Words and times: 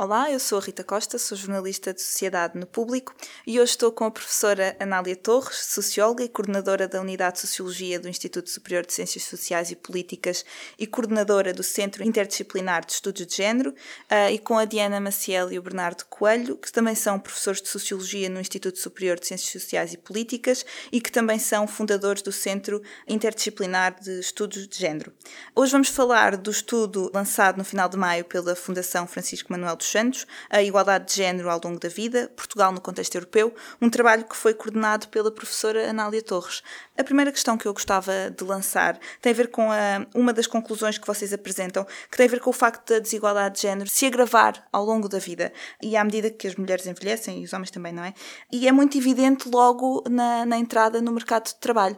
Olá, 0.00 0.30
eu 0.30 0.38
sou 0.38 0.58
a 0.58 0.62
Rita 0.62 0.84
Costa, 0.84 1.18
sou 1.18 1.36
jornalista 1.36 1.92
de 1.92 2.00
Sociedade 2.00 2.56
no 2.56 2.66
Público 2.66 3.12
e 3.44 3.58
hoje 3.58 3.72
estou 3.72 3.90
com 3.90 4.04
a 4.04 4.10
professora 4.12 4.76
Anália 4.78 5.16
Torres, 5.16 5.56
socióloga 5.56 6.22
e 6.22 6.28
coordenadora 6.28 6.86
da 6.86 7.00
Unidade 7.00 7.34
de 7.34 7.40
Sociologia 7.40 7.98
do 7.98 8.08
Instituto 8.08 8.48
Superior 8.48 8.86
de 8.86 8.92
Ciências 8.92 9.24
Sociais 9.24 9.72
e 9.72 9.74
Políticas 9.74 10.44
e 10.78 10.86
coordenadora 10.86 11.52
do 11.52 11.64
Centro 11.64 12.04
Interdisciplinar 12.04 12.86
de 12.86 12.92
Estudos 12.92 13.26
de 13.26 13.34
Género, 13.34 13.70
uh, 13.70 14.30
e 14.30 14.38
com 14.38 14.56
a 14.56 14.64
Diana 14.64 15.00
Maciel 15.00 15.50
e 15.50 15.58
o 15.58 15.62
Bernardo 15.62 16.04
Coelho, 16.04 16.56
que 16.56 16.70
também 16.70 16.94
são 16.94 17.18
professores 17.18 17.60
de 17.60 17.68
Sociologia 17.68 18.28
no 18.28 18.38
Instituto 18.38 18.78
Superior 18.78 19.18
de 19.18 19.26
Ciências 19.26 19.50
Sociais 19.50 19.92
e 19.92 19.98
Políticas 19.98 20.64
e 20.92 21.00
que 21.00 21.10
também 21.10 21.40
são 21.40 21.66
fundadores 21.66 22.22
do 22.22 22.30
Centro 22.30 22.80
Interdisciplinar 23.08 24.00
de 24.00 24.20
Estudos 24.20 24.68
de 24.68 24.78
Género. 24.78 25.12
Hoje 25.56 25.72
vamos 25.72 25.88
falar 25.88 26.36
do 26.36 26.52
estudo 26.52 27.10
lançado 27.12 27.58
no 27.58 27.64
final 27.64 27.88
de 27.88 27.96
maio 27.96 28.24
pela 28.24 28.54
Fundação 28.54 29.04
Francisco 29.04 29.50
Manuel 29.50 29.74
dos 29.74 29.87
Santos, 29.90 30.26
a 30.50 30.62
igualdade 30.62 31.06
de 31.06 31.14
género 31.14 31.50
ao 31.50 31.60
longo 31.62 31.78
da 31.78 31.88
vida, 31.88 32.30
Portugal 32.36 32.72
no 32.72 32.80
contexto 32.80 33.14
europeu, 33.14 33.54
um 33.80 33.90
trabalho 33.90 34.24
que 34.24 34.36
foi 34.36 34.54
coordenado 34.54 35.08
pela 35.08 35.30
professora 35.30 35.90
Anália 35.90 36.22
Torres. 36.22 36.62
A 36.96 37.04
primeira 37.04 37.32
questão 37.32 37.56
que 37.56 37.66
eu 37.66 37.72
gostava 37.72 38.12
de 38.30 38.44
lançar 38.44 38.98
tem 39.20 39.32
a 39.32 39.34
ver 39.34 39.48
com 39.48 39.70
a, 39.70 40.06
uma 40.14 40.32
das 40.32 40.46
conclusões 40.46 40.98
que 40.98 41.06
vocês 41.06 41.32
apresentam, 41.32 41.86
que 42.10 42.16
tem 42.16 42.26
a 42.26 42.30
ver 42.30 42.40
com 42.40 42.50
o 42.50 42.52
facto 42.52 42.88
da 42.92 42.98
desigualdade 42.98 43.56
de 43.56 43.62
género 43.62 43.90
se 43.90 44.06
agravar 44.06 44.66
ao 44.72 44.84
longo 44.84 45.08
da 45.08 45.18
vida 45.18 45.52
e 45.82 45.96
à 45.96 46.04
medida 46.04 46.30
que 46.30 46.46
as 46.46 46.56
mulheres 46.56 46.86
envelhecem 46.86 47.40
e 47.40 47.44
os 47.44 47.52
homens 47.52 47.70
também, 47.70 47.92
não 47.92 48.04
é? 48.04 48.14
E 48.52 48.68
é 48.68 48.72
muito 48.72 48.96
evidente 48.96 49.48
logo 49.48 50.04
na, 50.08 50.44
na 50.44 50.58
entrada 50.58 51.00
no 51.00 51.12
mercado 51.12 51.46
de 51.46 51.56
trabalho. 51.56 51.96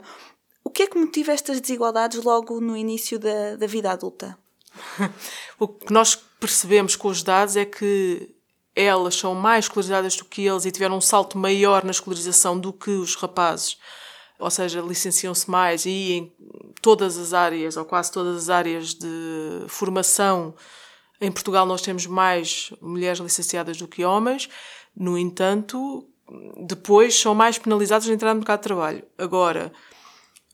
O 0.62 0.70
que 0.70 0.82
é 0.82 0.86
que 0.86 0.98
motiva 0.98 1.32
estas 1.32 1.60
desigualdades 1.60 2.22
logo 2.22 2.60
no 2.60 2.76
início 2.76 3.18
da, 3.18 3.56
da 3.56 3.66
vida 3.66 3.90
adulta? 3.90 4.38
o 5.58 5.68
que 5.68 5.92
nós 5.92 6.14
percebemos 6.14 6.96
com 6.96 7.08
os 7.08 7.22
dados 7.22 7.56
é 7.56 7.64
que 7.64 8.34
elas 8.74 9.14
são 9.16 9.34
mais 9.34 9.64
escolarizadas 9.66 10.16
do 10.16 10.24
que 10.24 10.46
eles 10.46 10.64
e 10.64 10.70
tiveram 10.70 10.96
um 10.96 11.00
salto 11.00 11.36
maior 11.36 11.84
na 11.84 11.90
escolarização 11.90 12.58
do 12.58 12.72
que 12.72 12.90
os 12.90 13.14
rapazes. 13.14 13.76
Ou 14.38 14.50
seja, 14.50 14.80
licenciam-se 14.80 15.50
mais 15.50 15.84
e 15.84 16.12
em 16.12 16.32
todas 16.80 17.18
as 17.18 17.34
áreas, 17.34 17.76
ou 17.76 17.84
quase 17.84 18.10
todas 18.10 18.36
as 18.44 18.48
áreas 18.48 18.94
de 18.94 19.64
formação, 19.68 20.54
em 21.20 21.30
Portugal 21.30 21.66
nós 21.66 21.82
temos 21.82 22.06
mais 22.06 22.72
mulheres 22.80 23.18
licenciadas 23.18 23.76
do 23.76 23.86
que 23.86 24.04
homens. 24.04 24.48
No 24.96 25.18
entanto, 25.18 26.08
depois 26.56 27.18
são 27.18 27.34
mais 27.34 27.58
penalizadas 27.58 28.06
de 28.06 28.12
entrar 28.12 28.32
no 28.32 28.40
mercado 28.40 28.60
de 28.60 28.64
trabalho. 28.64 29.04
Agora, 29.18 29.70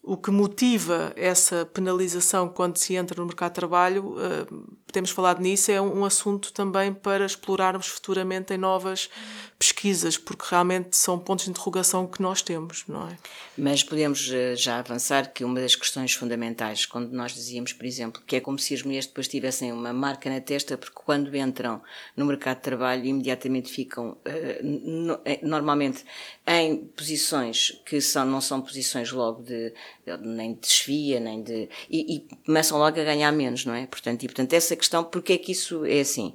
o 0.06 0.16
que 0.16 0.30
motiva 0.30 1.12
essa 1.16 1.66
penalização 1.66 2.48
quando 2.48 2.76
se 2.76 2.94
entra 2.94 3.20
no 3.20 3.26
mercado 3.26 3.50
de 3.50 3.56
trabalho, 3.56 4.14
uh, 4.14 4.76
temos 4.92 5.10
falado 5.10 5.42
nisso, 5.42 5.72
é 5.72 5.80
um, 5.80 6.04
assunto 6.04 6.52
também 6.52 6.94
para 6.94 7.26
explorarmos 7.26 7.88
futuramente 7.88 8.54
em 8.54 8.56
novas 8.56 9.10
pesquisas, 9.58 10.16
porque 10.16 10.44
realmente 10.48 10.96
são 10.96 11.18
pontos 11.18 11.46
de 11.46 11.50
interrogação 11.50 12.06
que 12.06 12.22
nós 12.22 12.40
temos, 12.40 12.84
não 12.86 13.08
é? 13.08 13.18
Mas 13.58 13.82
podemos 13.82 14.28
uh, 14.28 14.54
já 14.54 14.78
avançar 14.78 15.32
que 15.32 15.42
uma 15.42 15.60
das 15.60 15.74
questões 15.74 16.14
fundamentais, 16.14 16.86
quando 16.86 17.10
nós 17.10 17.34
dizíamos, 17.34 17.72
por 17.72 17.84
exemplo, 17.84 18.22
que 18.24 18.36
é 18.36 18.40
como 18.40 18.60
se 18.60 18.74
as 18.74 18.84
mulheres 18.84 19.06
depois 19.06 19.26
tivessem 19.26 19.72
uma 19.72 19.92
marca 19.92 20.30
na 20.30 20.40
testa, 20.40 20.78
porque 20.78 20.94
quando 21.04 21.36
entram 21.36 21.82
no 22.16 22.24
mercado 22.24 22.58
de 22.58 22.62
trabalho 22.62 23.04
imediatamente 23.04 23.72
ficam, 23.72 24.16
no, 24.62 25.18
normalmente, 25.42 26.04
em 26.46 26.76
posições 26.76 27.82
que 27.84 28.00
são, 28.00 28.24
não 28.24 28.40
são 28.40 28.62
posições 28.62 29.10
logo 29.10 29.42
de 29.42 29.74
nem 30.22 30.54
de 30.54 30.60
desvia, 30.60 31.18
nem 31.18 31.42
de. 31.42 31.68
E, 31.90 32.16
e, 32.16 32.28
começam 32.44 32.78
logo 32.78 33.00
a 33.00 33.04
ganhar 33.04 33.32
menos, 33.32 33.64
não 33.64 33.74
é? 33.74 33.86
Portanto, 33.86 34.22
e 34.22 34.26
portanto, 34.26 34.52
essa 34.52 34.76
questão, 34.76 35.02
porque 35.02 35.32
é 35.32 35.38
que 35.38 35.52
isso 35.52 35.84
é 35.84 36.00
assim? 36.00 36.34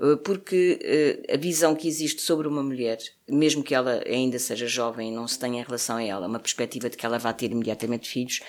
Eh, 0.00 0.16
porque 0.24 0.78
uh, 1.28 1.34
a 1.34 1.36
visão 1.36 1.74
que 1.76 1.86
existe 1.86 2.22
sobre 2.22 2.48
uma 2.48 2.62
mulher, 2.62 2.98
mesmo 3.28 3.62
que 3.62 3.74
ela 3.74 4.02
ainda 4.06 4.38
seja 4.38 4.66
jovem 4.66 5.10
e 5.10 5.14
não 5.14 5.28
se 5.28 5.38
tenha 5.38 5.60
em 5.60 5.64
relação 5.64 5.96
a 5.96 6.02
ela, 6.02 6.26
uma 6.26 6.40
perspectiva 6.40 6.88
de 6.88 6.96
que 6.96 7.04
ela 7.04 7.18
vá 7.18 7.32
ter 7.32 7.50
imediatamente 7.50 8.08
filhos, 8.08 8.40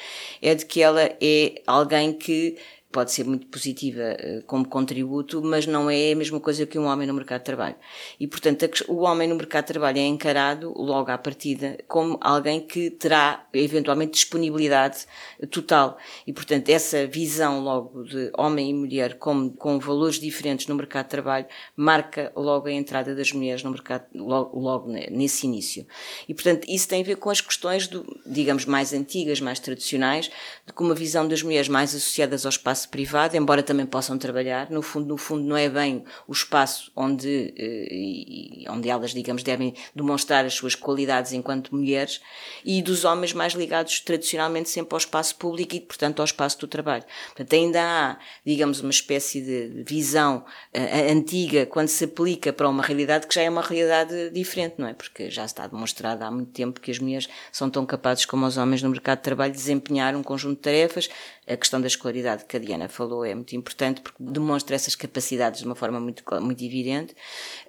é 0.41 0.55
de 0.55 0.65
que 0.65 0.81
ela 0.81 1.03
é 1.21 1.61
alguém 1.67 2.13
que 2.13 2.57
pode 2.91 3.11
ser 3.11 3.25
muito 3.25 3.47
positiva 3.47 4.01
eh, 4.01 4.43
como 4.45 4.67
contributo, 4.67 5.41
mas 5.41 5.65
não 5.65 5.89
é 5.89 6.11
a 6.11 6.15
mesma 6.15 6.39
coisa 6.39 6.65
que 6.65 6.77
um 6.77 6.85
homem 6.85 7.07
no 7.07 7.13
mercado 7.13 7.39
de 7.39 7.45
trabalho. 7.45 7.75
E, 8.19 8.27
portanto, 8.27 8.69
o 8.87 9.01
homem 9.01 9.27
no 9.27 9.35
mercado 9.35 9.63
de 9.65 9.73
trabalho 9.73 9.97
é 9.97 10.05
encarado, 10.05 10.73
logo 10.75 11.11
à 11.11 11.17
partida, 11.17 11.77
como 11.87 12.17
alguém 12.21 12.59
que 12.59 12.89
terá, 12.89 13.47
eventualmente, 13.53 14.13
disponibilidade 14.13 15.05
total. 15.49 15.97
E, 16.27 16.33
portanto, 16.33 16.69
essa 16.69 17.07
visão 17.07 17.61
logo 17.61 18.03
de 18.03 18.31
homem 18.37 18.69
e 18.69 18.73
mulher 18.73 19.17
como, 19.17 19.51
com 19.51 19.79
valores 19.79 20.19
diferentes 20.19 20.67
no 20.67 20.75
mercado 20.75 21.05
de 21.05 21.11
trabalho 21.11 21.45
marca 21.75 22.31
logo 22.35 22.67
a 22.67 22.71
entrada 22.71 23.15
das 23.15 23.31
mulheres 23.31 23.63
no 23.63 23.71
mercado, 23.71 24.05
logo, 24.13 24.59
logo 24.59 24.89
nesse 24.89 25.45
início. 25.45 25.85
E, 26.27 26.33
portanto, 26.33 26.65
isso 26.67 26.87
tem 26.87 27.01
a 27.01 27.05
ver 27.05 27.15
com 27.15 27.29
as 27.29 27.41
questões, 27.41 27.87
do, 27.87 28.05
digamos, 28.25 28.65
mais 28.65 28.93
antigas, 28.93 29.39
mais 29.39 29.59
tradicionais, 29.59 30.29
de 30.65 30.73
com 30.73 30.83
uma 30.83 30.95
visão 30.95 31.27
das 31.27 31.41
mulheres 31.41 31.67
mais 31.67 31.95
associadas 31.95 32.45
ao 32.45 32.49
espaço 32.49 32.80
espaço 32.81 32.89
privado, 32.89 33.35
embora 33.37 33.61
também 33.61 33.85
possam 33.85 34.17
trabalhar. 34.17 34.69
No 34.69 34.81
fundo, 34.81 35.07
no 35.07 35.17
fundo 35.17 35.43
não 35.43 35.57
é 35.57 35.69
bem 35.69 36.03
o 36.27 36.31
espaço 36.31 36.91
onde, 36.95 37.53
eh, 37.57 38.69
onde 38.69 38.89
elas, 38.89 39.11
digamos, 39.11 39.43
devem 39.43 39.73
demonstrar 39.95 40.45
as 40.45 40.53
suas 40.53 40.75
qualidades 40.75 41.33
enquanto 41.33 41.75
mulheres 41.75 42.21
e 42.65 42.81
dos 42.81 43.05
homens 43.05 43.33
mais 43.33 43.53
ligados 43.53 43.99
tradicionalmente 43.99 44.69
sempre 44.69 44.93
ao 44.93 44.97
espaço 44.97 45.35
público 45.35 45.75
e, 45.75 45.79
portanto, 45.79 46.19
ao 46.19 46.25
espaço 46.25 46.59
do 46.59 46.67
trabalho. 46.67 47.03
Portanto, 47.27 47.53
ainda 47.53 47.81
há, 47.81 48.17
digamos, 48.45 48.81
uma 48.81 48.91
espécie 48.91 49.41
de 49.41 49.83
visão 49.83 50.43
uh, 50.73 51.11
antiga 51.11 51.65
quando 51.65 51.87
se 51.87 52.05
aplica 52.05 52.51
para 52.53 52.69
uma 52.69 52.83
realidade 52.83 53.27
que 53.27 53.35
já 53.35 53.41
é 53.41 53.49
uma 53.49 53.61
realidade 53.61 54.29
diferente, 54.31 54.75
não 54.77 54.87
é? 54.87 54.93
Porque 54.93 55.29
já 55.29 55.45
está 55.45 55.67
demonstrado 55.67 56.23
há 56.23 56.31
muito 56.31 56.51
tempo 56.51 56.79
que 56.79 56.91
as 56.91 56.99
mulheres 56.99 57.27
são 57.51 57.69
tão 57.69 57.85
capazes 57.85 58.25
como 58.25 58.45
os 58.45 58.57
homens 58.57 58.81
no 58.81 58.89
mercado 58.89 59.19
de 59.19 59.23
trabalho 59.23 59.51
de 59.51 59.57
desempenhar 59.57 60.15
um 60.15 60.23
conjunto 60.23 60.55
de 60.55 60.61
tarefas, 60.61 61.09
a 61.51 61.57
questão 61.57 61.81
da 61.81 61.87
escolaridade 61.87 62.45
que 62.45 62.55
a 62.55 62.59
Diana 62.59 62.87
falou 62.87 63.25
é 63.25 63.35
muito 63.35 63.55
importante 63.55 64.01
porque 64.01 64.17
demonstra 64.23 64.75
essas 64.75 64.95
capacidades 64.95 65.59
de 65.59 65.65
uma 65.65 65.75
forma 65.75 65.99
muito, 65.99 66.23
muito 66.41 66.63
evidente, 66.63 67.15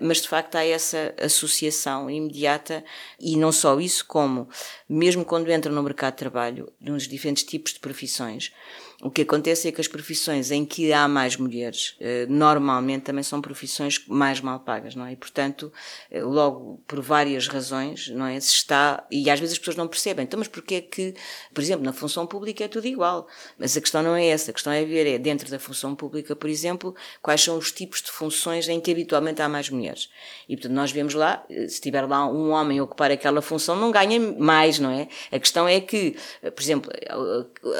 mas 0.00 0.22
de 0.22 0.28
facto 0.28 0.56
há 0.56 0.64
essa 0.64 1.14
associação 1.20 2.10
imediata 2.10 2.84
e 3.18 3.36
não 3.36 3.50
só 3.50 3.78
isso, 3.80 4.06
como 4.06 4.48
mesmo 4.88 5.24
quando 5.24 5.50
entram 5.50 5.74
no 5.74 5.82
mercado 5.82 6.12
de 6.12 6.18
trabalho, 6.18 6.72
nos 6.80 7.08
diferentes 7.08 7.42
tipos 7.42 7.72
de 7.72 7.80
profissões, 7.80 8.52
o 9.02 9.10
que 9.10 9.22
acontece 9.22 9.66
é 9.66 9.72
que 9.72 9.80
as 9.80 9.88
profissões 9.88 10.52
em 10.52 10.64
que 10.64 10.92
há 10.92 11.08
mais 11.08 11.36
mulheres, 11.36 11.96
eh, 11.98 12.24
normalmente 12.28 13.02
também 13.02 13.24
são 13.24 13.42
profissões 13.42 14.00
mais 14.06 14.40
mal 14.40 14.60
pagas, 14.60 14.94
não 14.94 15.04
é? 15.04 15.12
E, 15.12 15.16
portanto, 15.16 15.72
eh, 16.08 16.22
logo 16.22 16.80
por 16.86 17.00
várias 17.02 17.48
razões, 17.48 18.08
não 18.10 18.26
é? 18.26 18.38
Se 18.38 18.52
está, 18.52 19.04
e 19.10 19.28
às 19.28 19.40
vezes 19.40 19.54
as 19.54 19.58
pessoas 19.58 19.76
não 19.76 19.88
percebem, 19.88 20.22
então, 20.22 20.38
mas 20.38 20.46
porquê 20.46 20.76
é 20.76 20.80
que, 20.80 21.14
por 21.52 21.60
exemplo, 21.60 21.84
na 21.84 21.92
função 21.92 22.28
pública 22.28 22.62
é 22.62 22.68
tudo 22.68 22.86
igual? 22.86 23.26
Mas 23.58 23.76
a 23.76 23.80
questão 23.80 24.04
não 24.04 24.14
é 24.14 24.26
essa, 24.26 24.52
a 24.52 24.54
questão 24.54 24.72
é 24.72 24.84
ver, 24.84 25.04
é 25.08 25.18
dentro 25.18 25.50
da 25.50 25.58
função 25.58 25.96
pública, 25.96 26.36
por 26.36 26.48
exemplo, 26.48 26.94
quais 27.20 27.42
são 27.42 27.58
os 27.58 27.72
tipos 27.72 28.02
de 28.02 28.10
funções 28.12 28.68
em 28.68 28.80
que 28.80 28.92
habitualmente 28.92 29.42
há 29.42 29.48
mais 29.48 29.68
mulheres. 29.68 30.10
E, 30.48 30.54
portanto, 30.54 30.74
nós 30.74 30.92
vemos 30.92 31.14
lá, 31.14 31.44
eh, 31.50 31.66
se 31.66 31.80
tiver 31.80 32.06
lá 32.06 32.24
um 32.28 32.50
homem 32.50 32.78
a 32.78 32.84
ocupar 32.84 33.10
aquela 33.10 33.42
função, 33.42 33.74
não 33.74 33.90
ganha 33.90 34.20
mais, 34.20 34.78
não 34.78 34.90
é? 34.90 35.08
A 35.32 35.40
questão 35.40 35.66
é 35.66 35.80
que, 35.80 36.14
por 36.40 36.62
exemplo, 36.62 36.92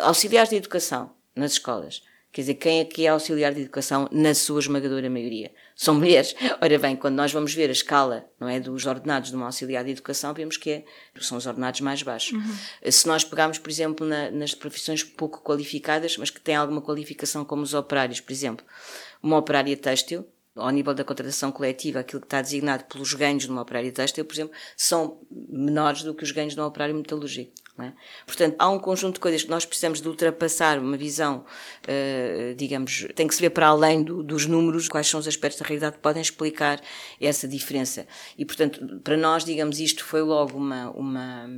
auxiliares 0.02 0.50
de 0.50 0.56
educação, 0.56 1.11
nas 1.34 1.52
escolas. 1.52 2.02
Quer 2.32 2.40
dizer, 2.40 2.54
quem 2.54 2.80
é 2.80 2.84
que 2.86 3.04
é 3.04 3.08
auxiliar 3.08 3.52
de 3.52 3.60
educação 3.60 4.08
na 4.10 4.34
sua 4.34 4.58
esmagadora 4.58 5.10
maioria? 5.10 5.52
São 5.76 5.94
mulheres. 5.94 6.34
Ora 6.62 6.78
bem, 6.78 6.96
quando 6.96 7.14
nós 7.14 7.30
vamos 7.30 7.52
ver 7.52 7.68
a 7.68 7.72
escala 7.72 8.24
não 8.40 8.48
é, 8.48 8.58
dos 8.58 8.86
ordenados 8.86 9.28
de 9.28 9.36
uma 9.36 9.44
auxiliar 9.44 9.84
de 9.84 9.90
educação, 9.90 10.32
vemos 10.32 10.56
que 10.56 10.70
é, 10.70 10.84
são 11.20 11.36
os 11.36 11.46
ordenados 11.46 11.82
mais 11.82 12.02
baixos. 12.02 12.32
Uhum. 12.32 12.90
Se 12.90 13.06
nós 13.06 13.22
pegarmos, 13.22 13.58
por 13.58 13.68
exemplo, 13.68 14.06
na, 14.06 14.30
nas 14.30 14.54
profissões 14.54 15.04
pouco 15.04 15.42
qualificadas, 15.42 16.16
mas 16.16 16.30
que 16.30 16.40
têm 16.40 16.56
alguma 16.56 16.80
qualificação, 16.80 17.44
como 17.44 17.62
os 17.62 17.74
operários, 17.74 18.18
por 18.18 18.32
exemplo, 18.32 18.64
uma 19.22 19.36
operária 19.36 19.76
têxtil, 19.76 20.26
ao 20.56 20.70
nível 20.70 20.94
da 20.94 21.04
contratação 21.04 21.52
coletiva, 21.52 22.00
aquilo 22.00 22.20
que 22.20 22.26
está 22.26 22.40
designado 22.40 22.84
pelos 22.84 23.12
ganhos 23.12 23.44
de 23.44 23.50
uma 23.50 23.62
operária 23.62 23.92
têxtil, 23.92 24.24
por 24.24 24.34
exemplo, 24.34 24.54
são 24.74 25.20
menores 25.30 26.02
do 26.02 26.14
que 26.14 26.24
os 26.24 26.30
ganhos 26.30 26.54
de 26.54 26.60
um 26.60 26.64
operário 26.64 26.94
metalúrgico. 26.94 27.52
É? 27.78 27.90
Portanto, 28.26 28.54
há 28.58 28.68
um 28.68 28.78
conjunto 28.78 29.14
de 29.14 29.20
coisas 29.20 29.42
que 29.44 29.48
nós 29.48 29.64
precisamos 29.64 30.02
de 30.02 30.06
ultrapassar, 30.06 30.78
uma 30.78 30.96
visão, 30.96 31.42
uh, 31.88 32.54
digamos, 32.54 33.06
tem 33.14 33.26
que 33.26 33.34
se 33.34 33.40
ver 33.40 33.48
para 33.48 33.68
além 33.68 34.02
do, 34.02 34.22
dos 34.22 34.44
números, 34.44 34.88
quais 34.88 35.08
são 35.08 35.18
os 35.18 35.26
aspectos 35.26 35.58
da 35.58 35.66
realidade 35.66 35.96
que 35.96 36.02
podem 36.02 36.20
explicar 36.20 36.82
essa 37.18 37.48
diferença. 37.48 38.06
E, 38.36 38.44
portanto, 38.44 39.00
para 39.02 39.16
nós, 39.16 39.42
digamos, 39.42 39.80
isto 39.80 40.04
foi 40.04 40.20
logo 40.20 40.58
uma. 40.58 40.90
uma 40.90 41.48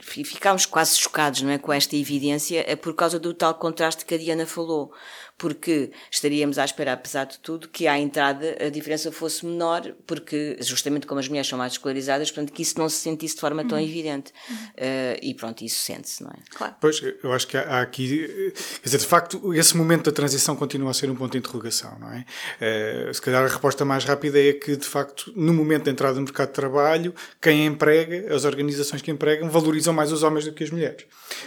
ficámos 0.00 0.64
quase 0.64 0.96
chocados 0.96 1.42
não 1.42 1.50
é, 1.50 1.58
com 1.58 1.70
esta 1.70 1.94
evidência, 1.96 2.64
é 2.66 2.74
por 2.74 2.94
causa 2.94 3.18
do 3.18 3.34
tal 3.34 3.54
contraste 3.54 4.06
que 4.06 4.14
a 4.14 4.18
Diana 4.18 4.46
falou 4.46 4.90
porque 5.38 5.90
estaríamos 6.10 6.58
à 6.58 6.64
espera, 6.64 6.92
apesar 6.92 7.24
de 7.24 7.38
tudo, 7.38 7.68
que 7.68 7.86
à 7.86 7.98
entrada 7.98 8.56
a 8.60 8.68
diferença 8.68 9.10
fosse 9.10 9.44
menor, 9.44 9.92
porque 10.06 10.56
justamente 10.60 11.06
como 11.06 11.18
as 11.18 11.28
mulheres 11.28 11.48
são 11.48 11.58
mais 11.58 11.72
escolarizadas, 11.72 12.30
portanto, 12.30 12.52
que 12.52 12.62
isso 12.62 12.78
não 12.78 12.88
se 12.88 12.96
sentisse 12.96 13.34
de 13.34 13.40
forma 13.40 13.64
tão 13.64 13.78
uhum. 13.78 13.84
evidente. 13.84 14.32
Uhum. 14.48 14.56
Uh, 14.56 15.18
e 15.22 15.34
pronto, 15.34 15.64
isso 15.64 15.80
sente-se, 15.80 16.22
não 16.22 16.30
é? 16.30 16.36
Claro. 16.54 16.74
Pois, 16.80 17.02
eu 17.22 17.32
acho 17.32 17.46
que 17.46 17.56
há 17.56 17.80
aqui, 17.80 18.52
quer 18.80 18.84
dizer, 18.84 18.98
de 18.98 19.06
facto, 19.06 19.54
esse 19.54 19.76
momento 19.76 20.04
da 20.04 20.12
transição 20.12 20.54
continua 20.54 20.90
a 20.90 20.94
ser 20.94 21.10
um 21.10 21.16
ponto 21.16 21.32
de 21.32 21.38
interrogação, 21.38 21.98
não 21.98 22.12
é? 22.12 22.24
Uh, 22.60 23.14
se 23.14 23.20
calhar 23.20 23.44
a 23.44 23.48
resposta 23.48 23.84
mais 23.84 24.04
rápida 24.04 24.40
é 24.40 24.52
que, 24.52 24.76
de 24.76 24.86
facto, 24.86 25.32
no 25.34 25.52
momento 25.52 25.84
da 25.84 25.90
entrada 25.90 26.14
no 26.14 26.22
mercado 26.22 26.48
de 26.48 26.54
trabalho, 26.54 27.14
quem 27.40 27.66
emprega, 27.66 28.34
as 28.34 28.44
organizações 28.44 29.02
que 29.02 29.10
empregam, 29.10 29.48
valorizam 29.50 29.92
mais 29.92 30.12
os 30.12 30.22
homens 30.22 30.44
do 30.44 30.52
que 30.52 30.62
as 30.62 30.70
mulheres. 30.70 31.04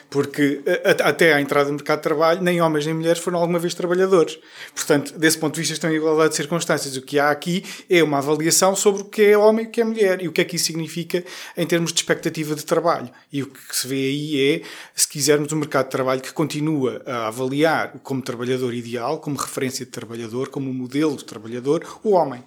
Porque 0.10 0.62
até 0.84 1.34
à 1.34 1.42
entrada 1.42 1.70
no 1.70 1.76
mercado 1.76 2.00
de 2.00 2.04
trabalho, 2.04 2.42
nem 2.42 2.62
homens 2.62 2.86
nem 2.86 2.96
mulheres 2.96 3.22
foram 3.22 3.40
alguma 3.40 3.60
vez 3.60 3.74
trabalhadores. 3.76 4.38
Portanto, 4.74 5.18
desse 5.18 5.38
ponto 5.38 5.56
de 5.56 5.62
vista, 5.62 5.74
estão 5.74 5.92
em 5.92 5.96
igualdade 5.96 6.30
de 6.30 6.36
circunstâncias. 6.36 6.96
O 6.96 7.02
que 7.02 7.20
há 7.20 7.30
aqui 7.30 7.64
é 7.90 8.04
uma 8.04 8.18
avaliação 8.18 8.76
sobre 8.76 9.02
o 9.02 9.06
que 9.06 9.22
é 9.24 9.38
homem 9.38 9.66
e 9.66 9.68
o 9.68 9.72
que 9.72 9.82
é 9.82 9.84
mulher 9.84 10.22
e 10.22 10.28
o 10.28 10.32
que 10.32 10.42
é 10.42 10.46
que 10.46 10.56
isso 10.56 10.66
significa 10.66 11.24
em 11.56 11.66
termos 11.66 11.92
de 11.92 12.00
expectativa 12.00 12.56
de 12.56 12.66
trabalho. 12.66 13.10
E 13.32 13.44
o 13.44 13.48
que 13.48 13.76
se 13.76 13.88
vê 13.88 13.96
aí 13.96 14.56
é, 14.56 14.62
se 14.96 15.08
quisermos, 15.08 15.52
um 15.52 15.58
mercado 15.58 15.86
de 15.86 15.92
trabalho 15.92 16.22
que 16.22 16.34
continua 16.34 17.02
a 17.06 17.28
avaliar 17.28 18.00
como 18.04 18.22
trabalhador 18.22 18.74
ideal, 18.74 19.20
como 19.20 19.38
referência 19.38 19.86
de 19.86 19.92
trabalhador, 19.92 20.50
como 20.50 20.74
modelo 20.74 21.16
de 21.16 21.26
trabalhador, 21.26 21.86
o 22.04 22.12
homem. 22.12 22.44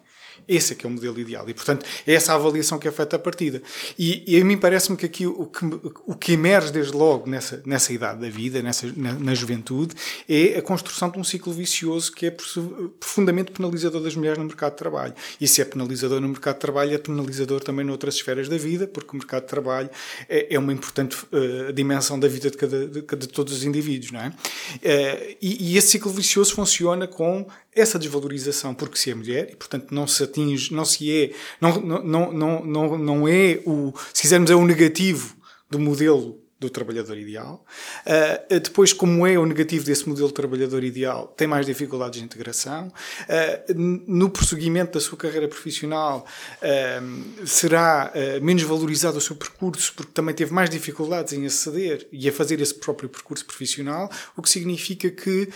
Esse 0.49 0.73
é 0.73 0.77
que 0.77 0.87
é 0.87 0.89
o 0.89 0.93
modelo 0.93 1.21
ideal. 1.21 1.49
E, 1.49 1.53
portanto, 1.53 1.85
é 2.06 2.15
essa 2.15 2.33
a 2.33 2.37
avaliação 2.37 2.79
que 2.79 2.89
é 2.89 2.91
feita 2.91 3.17
a 3.17 3.19
partida. 3.19 3.62
E, 3.99 4.25
e 4.27 4.41
a 4.41 4.45
mim 4.45 4.56
parece-me 4.56 4.97
que 4.97 5.05
aqui 5.05 5.27
o 5.27 5.45
que, 5.45 5.65
o 6.06 6.15
que 6.15 6.33
emerge 6.33 6.73
desde 6.73 6.93
logo 6.93 7.29
nessa, 7.29 7.62
nessa 7.67 7.93
idade 7.93 8.21
da 8.21 8.31
vida, 8.31 8.62
nessa, 8.62 8.91
na, 8.97 9.12
na, 9.12 9.35
juventude, 9.35 9.95
é 10.29 10.59
a 10.59 10.62
construção 10.62 11.11
de 11.11 11.19
um 11.19 11.25
ciclo 11.25 11.53
vicioso 11.53 12.11
que 12.12 12.27
é 12.27 12.31
profundamente 12.31 13.53
penalizador 13.53 14.03
das 14.03 14.17
mulheres 14.17 14.39
no 14.39 14.45
mercado 14.45 14.73
de 14.73 14.79
trabalho. 14.79 15.15
E 15.39 15.47
se 15.47 15.61
é 15.61 15.65
penalizador 15.65 16.21
no 16.21 16.29
mercado 16.29 16.55
de 16.55 16.61
trabalho, 16.61 16.95
é 16.95 16.99
penalizador 16.99 17.61
também 17.61 17.85
noutras 17.85 18.15
esferas 18.15 18.49
da 18.49 18.56
vida, 18.56 18.87
porque 18.87 19.11
o 19.11 19.17
mercado 19.17 19.43
de 19.43 19.49
trabalho 19.49 19.91
é, 20.29 20.55
é 20.55 20.59
uma 20.59 20.73
importante 20.73 21.17
uh, 21.31 21.73
dimensão 21.75 22.19
da 22.19 22.27
vida 22.27 22.50
de, 22.50 22.56
cada, 22.56 22.87
de, 22.87 23.03
de, 23.03 23.29
todos 23.29 23.53
os 23.53 23.65
indivíduos. 23.65 24.12
Não 24.12 24.21
é? 24.21 24.29
Uh, 24.29 25.37
e, 25.43 25.73
e 25.73 25.77
esse 25.77 25.89
ciclo 25.89 26.11
vicioso 26.11 26.55
funciona 26.55 27.06
com 27.06 27.47
essa 27.80 27.98
desvalorização 27.98 28.75
porque 28.75 28.98
se 28.98 29.10
é 29.10 29.14
mulher 29.14 29.50
e 29.52 29.56
portanto 29.56 29.92
não 29.92 30.06
se 30.06 30.22
atinge, 30.22 30.72
não 30.75 30.84
se 30.84 31.10
é, 31.10 31.32
não, 31.60 31.80
não, 31.80 32.32
não, 32.32 32.64
não, 32.64 32.98
não 32.98 33.28
é 33.28 33.60
o, 33.64 33.92
se 34.12 34.22
quisermos, 34.22 34.50
é 34.50 34.54
o 34.54 34.64
negativo 34.64 35.36
do 35.70 35.78
modelo 35.78 36.40
do 36.58 36.69
trabalhador 36.69 37.16
ideal. 37.16 37.64
Uh, 38.04 38.60
depois, 38.60 38.92
como 38.92 39.26
é 39.26 39.38
o 39.38 39.46
negativo 39.46 39.84
desse 39.84 40.08
modelo 40.08 40.28
de 40.28 40.34
trabalhador 40.34 40.82
ideal, 40.82 41.28
tem 41.36 41.46
mais 41.46 41.64
dificuldades 41.64 42.19
de 42.19 42.25
integração. 42.25 42.88
Uh, 42.88 43.75
no 43.76 44.28
prosseguimento 44.28 44.92
da 44.92 45.00
sua 45.00 45.16
carreira 45.16 45.46
profissional, 45.46 46.26
uh, 46.60 47.46
será 47.46 48.12
menos 48.42 48.62
valorizado 48.62 49.19
o 49.19 49.20
seu 49.20 49.36
percurso, 49.36 49.92
porque 49.94 50.12
também 50.12 50.34
teve 50.34 50.52
mais 50.52 50.69
dificuldades 50.69 51.32
em 51.32 51.46
aceder 51.46 52.08
e 52.10 52.28
a 52.28 52.32
fazer 52.32 52.60
esse 52.60 52.75
próprio 52.75 53.08
percurso 53.08 53.44
profissional, 53.44 54.10
o 54.36 54.42
que 54.42 54.50
significa 54.50 55.10
que 55.10 55.48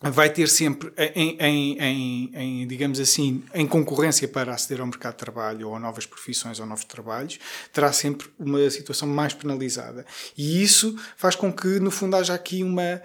vai 0.00 0.28
ter 0.28 0.48
sempre, 0.48 0.92
em, 1.14 1.36
em, 1.40 1.78
em, 1.78 2.30
em, 2.34 2.66
digamos 2.66 3.00
assim, 3.00 3.42
em 3.54 3.66
concorrência 3.66 4.28
para 4.28 4.52
aceder 4.52 4.80
ao 4.80 4.86
mercado 4.86 5.12
de 5.12 5.18
trabalho 5.18 5.68
ou 5.68 5.76
a 5.76 5.80
novas 5.80 6.04
profissões 6.04 6.60
ou 6.60 6.66
novos 6.66 6.84
trabalhos, 6.84 7.38
terá 7.72 7.92
sempre 7.92 8.28
uma 8.38 8.68
situação 8.70 9.08
mais 9.08 9.32
penalizada. 9.32 10.04
E 10.36 10.62
isso 10.62 10.94
faz 11.16 11.34
com 11.34 11.52
que, 11.52 11.80
no 11.80 11.90
fundo, 11.90 12.16
haja 12.16 12.34
aqui 12.34 12.62
uma, 12.62 13.00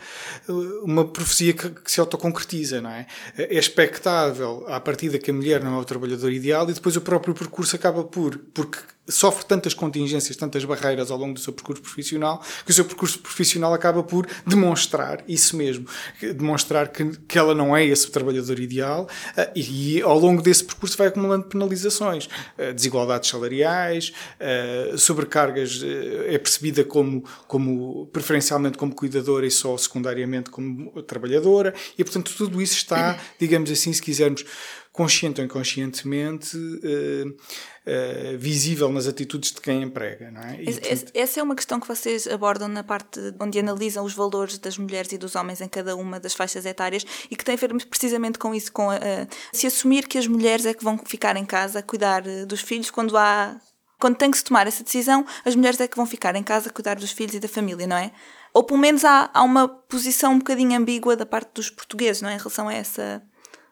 uma 0.84 1.06
profecia 1.06 1.54
que, 1.54 1.70
que 1.70 1.92
se 1.92 2.00
autoconcretiza, 2.00 2.82
não 2.82 2.90
é? 2.90 3.08
É 3.38 3.58
expectável, 3.58 4.66
à 4.68 4.80
partida, 4.80 5.18
que 5.18 5.32
a 5.32 5.34
mulher 5.34 5.64
não 5.64 5.76
é 5.76 5.80
o 5.80 5.86
trabalhador 5.86 6.32
ideal 6.32 6.70
e 6.70 6.74
depois 6.74 6.96
o 6.96 7.02
próprio 7.02 7.34
percurso 7.34 7.76
acaba 7.76 8.04
por, 8.04 8.38
porque 8.54 8.80
sofre 9.10 9.46
tantas 9.46 9.74
contingências, 9.74 10.36
tantas 10.38 10.64
barreiras 10.64 11.12
ao 11.12 11.18
longo 11.18 11.34
do 11.34 11.40
seu 11.40 11.52
percurso 11.52 11.82
profissional, 11.82 12.42
que 12.66 12.72
o 12.72 12.74
seu 12.74 12.86
percurso 12.86 13.20
profissional 13.20 13.74
acaba 13.74 14.04
por 14.04 14.28
demonstrar 14.46 15.24
isso 15.28 15.58
mesmo, 15.58 15.88
demonstrar 16.22 16.90
que, 16.90 17.18
que 17.28 17.38
ela 17.38 17.56
não 17.56 17.76
é 17.76 17.86
esse 17.86 18.10
trabalhador 18.12 18.60
ideal 18.60 19.08
uh, 19.38 19.52
e, 19.56 19.98
e, 19.98 20.02
ao 20.02 20.18
longo 20.18 20.42
desse 20.42 20.64
percurso 20.64 20.98
vai 20.98 21.08
acumulando 21.08 21.46
penalizações, 21.46 22.26
uh, 22.58 22.74
desigualdades 22.74 23.30
salariais, 23.30 24.14
uh, 24.40 24.98
sobrecargas, 24.98 25.82
é 26.28 26.38
percebida 26.38 26.84
como, 26.84 27.24
como 27.48 28.08
preferencialmente 28.08 28.78
como 28.78 28.94
cuidadora 28.94 29.46
e 29.46 29.52
só 29.52 29.78
secundariamente 29.78 30.50
como 30.50 31.02
trabalhadora 31.04 31.74
e 31.98 32.04
portanto 32.04 32.34
tudo 32.38 32.62
isso 32.62 32.76
está, 32.76 33.20
digamos 33.40 33.72
assim, 33.72 33.92
se 33.92 34.02
quisermos 34.02 34.46
consciente 34.92 35.40
ou 35.40 35.46
inconscientemente, 35.46 36.58
uh, 36.58 37.30
uh, 37.30 38.38
visível 38.38 38.90
nas 38.92 39.08
atitudes 39.08 39.52
de 39.52 39.62
quem 39.62 39.84
emprega. 39.84 40.32
Não 40.32 40.42
é? 40.42 40.62
E, 40.62 40.66
portanto... 40.66 41.12
Essa 41.14 41.40
é 41.40 41.44
uma 41.44 41.56
questão 41.56 41.80
que 41.80 41.88
vocês 41.88 42.28
abordam 42.28 42.68
na 42.68 42.84
parte 42.84 43.20
onde 43.40 43.60
analisam 43.60 44.04
os 44.04 44.14
valores 44.14 44.58
das 44.58 44.78
mulheres 44.78 45.12
e 45.12 45.18
dos 45.18 45.36
homens 45.36 45.62
em 45.62 45.70
cada 45.70 45.96
uma 45.96 46.20
das 46.20 46.34
faixas 46.34 46.66
etárias 46.66 47.06
e 47.30 47.36
que 47.36 47.46
tem 47.46 47.56
a 47.56 47.58
ver 47.58 47.74
precisamente 47.86 48.40
com 48.40 48.54
isso, 48.54 48.72
com 48.72 48.90
a, 48.90 48.96
a, 48.96 49.28
se 49.54 49.68
assumir 49.68 50.08
que 50.08 50.18
as 50.18 50.28
mulheres 50.28 50.66
é 50.66 50.74
que 50.74 50.84
vão 50.84 50.98
ficar 50.98 51.38
em 51.38 51.46
casa 51.46 51.80
a 51.80 51.84
cuidar 51.84 52.26
eh, 52.28 52.46
dos 52.46 52.62
filhos 52.62 52.90
quando 52.90 53.18
há 53.18 53.60
quando 54.00 54.16
tem 54.16 54.32
que 54.32 54.38
se 54.38 54.46
tomar 54.46 54.66
essa 54.66 54.82
decisão, 54.82 55.26
as 55.44 55.56
mulheres 55.56 55.80
é 55.82 55.88
que 55.88 55.98
vão 55.98 56.06
ficar 56.06 56.34
em 56.34 56.44
casa 56.44 56.70
a 56.70 56.72
cuidar 56.72 56.96
dos 56.96 57.12
filhos 57.12 57.36
e 57.36 57.40
da 57.40 57.50
família, 57.50 57.86
não 57.86 57.98
é? 57.98 58.12
Ou 58.54 58.64
pelo 58.64 58.80
menos 58.80 59.04
há, 59.04 59.30
há 59.34 59.44
uma 59.44 59.68
posição 59.68 60.34
um 60.34 60.38
bocadinho 60.40 60.78
ambígua 60.78 61.18
da 61.18 61.26
parte 61.26 61.52
dos 61.54 61.70
portugueses, 61.70 62.22
não 62.22 62.30
é? 62.30 62.36
Em 62.36 62.38
relação 62.38 62.70
a 62.70 62.74
essa 62.74 63.22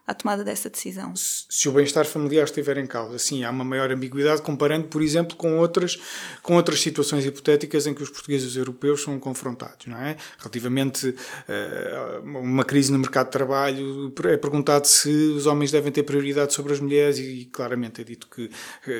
à 0.08 0.14
tomada 0.14 0.42
dessa 0.42 0.70
decisão. 0.70 1.12
Se 1.14 1.68
o 1.68 1.72
bem-estar 1.72 2.06
familiar 2.06 2.44
estiver 2.44 2.78
em 2.78 2.86
causa, 2.86 3.18
sim, 3.18 3.44
há 3.44 3.50
uma 3.50 3.62
maior 3.62 3.92
ambiguidade 3.92 4.40
comparando, 4.40 4.88
por 4.88 5.02
exemplo, 5.02 5.36
com 5.36 5.58
outras, 5.58 6.00
com 6.42 6.56
outras 6.56 6.80
situações 6.80 7.26
hipotéticas 7.26 7.86
em 7.86 7.92
que 7.92 8.02
os 8.02 8.08
portugueses 8.08 8.46
e 8.46 8.48
os 8.48 8.56
europeus 8.56 9.02
são 9.02 9.20
confrontados, 9.20 9.84
não 9.86 9.98
é? 9.98 10.16
Relativamente 10.38 11.14
a 11.46 12.20
uh, 12.20 12.38
uma 12.40 12.64
crise 12.64 12.90
no 12.90 12.98
mercado 12.98 13.26
de 13.26 13.32
trabalho, 13.32 14.14
é 14.24 14.36
perguntado 14.38 14.86
se 14.86 15.10
os 15.10 15.44
homens 15.44 15.70
devem 15.70 15.92
ter 15.92 16.04
prioridade 16.04 16.54
sobre 16.54 16.72
as 16.72 16.80
mulheres 16.80 17.18
e 17.18 17.46
claramente 17.52 18.00
é 18.00 18.04
dito 18.04 18.28
que, 18.28 18.50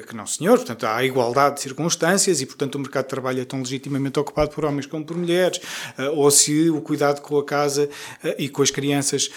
que 0.03 0.15
não, 0.15 0.27
senhor. 0.27 0.59
Portanto, 0.59 0.85
há 0.85 1.03
igualdade 1.03 1.55
de 1.55 1.63
circunstâncias 1.63 2.43
e, 2.43 2.47
portanto, 2.47 2.75
o 2.75 2.79
mercado 2.81 3.05
de 3.05 3.11
trabalho 3.11 3.41
é 3.41 3.47
tão 3.47 3.61
legitimamente 3.61 4.19
ocupado 4.19 4.51
por 4.51 4.63
homens 4.67 4.85
como 4.85 5.07
por 5.07 5.17
mulheres, 5.17 5.59
uh, 5.99 6.15
ou 6.15 6.31
se 6.31 6.69
o 6.69 6.83
cuidado 6.83 7.23
com 7.23 7.39
a 7.39 7.45
casa 7.45 7.89
uh, 8.23 8.35
e 8.39 8.51
com 8.51 8.61
as 8.61 8.71
crianças 8.71 9.31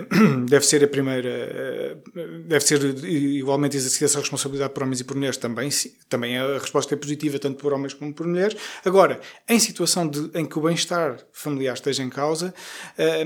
deve 0.48 0.64
ser 0.64 0.82
a 0.82 0.88
primeira 0.88 1.09
primeira 1.10 1.28
eh, 1.28 1.96
deve 2.44 2.60
ser 2.60 2.82
igualmente 3.04 3.76
exercida 3.76 4.06
essa 4.06 4.20
responsabilidade 4.20 4.72
por 4.72 4.82
homens 4.82 5.00
e 5.00 5.04
por 5.04 5.16
mulheres 5.16 5.36
também, 5.36 5.68
também 6.08 6.38
a 6.38 6.58
resposta 6.58 6.94
é 6.94 6.96
positiva 6.96 7.38
tanto 7.38 7.58
por 7.58 7.72
homens 7.72 7.94
como 7.94 8.14
por 8.14 8.26
mulheres. 8.26 8.56
Agora, 8.84 9.20
em 9.48 9.58
situação 9.58 10.06
de, 10.06 10.30
em 10.34 10.46
que 10.46 10.58
o 10.58 10.62
bem-estar 10.62 11.18
familiar 11.32 11.74
esteja 11.74 12.02
em 12.02 12.10
causa, 12.10 12.54
eh, 12.96 13.24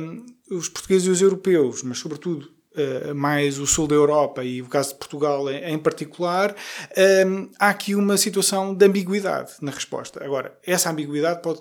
os 0.50 0.68
portugueses 0.68 1.06
e 1.06 1.10
os 1.10 1.20
europeus, 1.20 1.82
mas 1.82 1.98
sobretudo 1.98 2.52
Uh, 2.76 3.14
mais 3.14 3.60
o 3.60 3.68
sul 3.68 3.86
da 3.86 3.94
Europa 3.94 4.42
e 4.42 4.60
o 4.60 4.66
caso 4.66 4.94
de 4.94 4.94
Portugal 4.96 5.48
em, 5.48 5.78
particular, 5.78 6.56
há 7.56 7.68
aqui 7.68 7.94
uma 7.94 8.16
situação 8.16 8.74
de 8.74 8.84
ambiguidade 8.84 9.52
na 9.62 9.70
resposta. 9.70 10.24
Agora, 10.24 10.58
essa 10.66 10.90
ambiguidade 10.90 11.40
pode, 11.40 11.60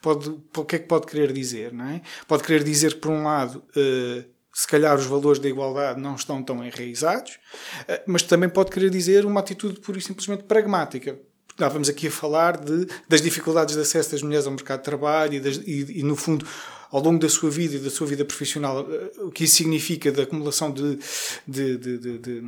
pode, 0.00 0.30
o 0.56 0.64
que 0.64 0.76
é 0.76 0.78
que 0.78 0.86
pode 0.86 1.06
querer 1.06 1.32
dizer? 1.32 1.72
Não 1.72 1.86
é? 1.86 2.02
Pode 2.28 2.44
querer 2.44 2.62
dizer 2.62 2.94
que, 2.94 3.00
por 3.00 3.10
um 3.10 3.24
lado, 3.24 3.64
se 4.54 4.68
calhar 4.68 4.96
os 4.96 5.04
valores 5.04 5.40
da 5.40 5.48
igualdade 5.48 6.00
não 6.00 6.14
estão 6.14 6.42
tão 6.42 6.64
enraizados, 6.64 7.38
eh, 7.88 8.02
mas 8.06 8.22
também 8.22 8.48
pode 8.48 8.70
querer 8.70 8.88
dizer 8.88 9.26
uma 9.26 9.40
atitude 9.40 9.80
pura 9.80 9.98
e 9.98 10.00
simplesmente 10.00 10.44
pragmática. 10.44 11.18
Estávamos 11.50 11.88
aqui 11.88 12.06
a 12.06 12.10
falar 12.10 12.56
de, 12.56 12.86
das 13.08 13.20
dificuldades 13.20 13.74
de 13.74 13.80
acesso 13.80 14.12
das 14.12 14.22
mulheres 14.22 14.46
ao 14.46 14.52
mercado 14.52 14.78
de 14.78 14.84
trabalho 14.84 15.34
e, 15.34 15.40
das, 15.40 15.56
e, 15.56 16.00
e, 16.00 16.02
no 16.04 16.14
fundo, 16.14 16.46
ao 16.90 17.02
longo 17.02 17.18
da 17.18 17.28
sua 17.28 17.50
vida 17.50 17.74
e 17.76 17.78
da 17.80 17.90
sua 17.90 18.06
vida 18.06 18.24
profissional, 18.24 18.86
eh, 18.88 19.10
o 19.22 19.30
que 19.30 19.44
isso 19.44 19.56
significa 19.56 20.12
da 20.12 20.22
acumulação 20.22 20.70
de, 20.70 20.98
de, 21.46 21.76
de, 21.76 22.18
de 22.18 22.42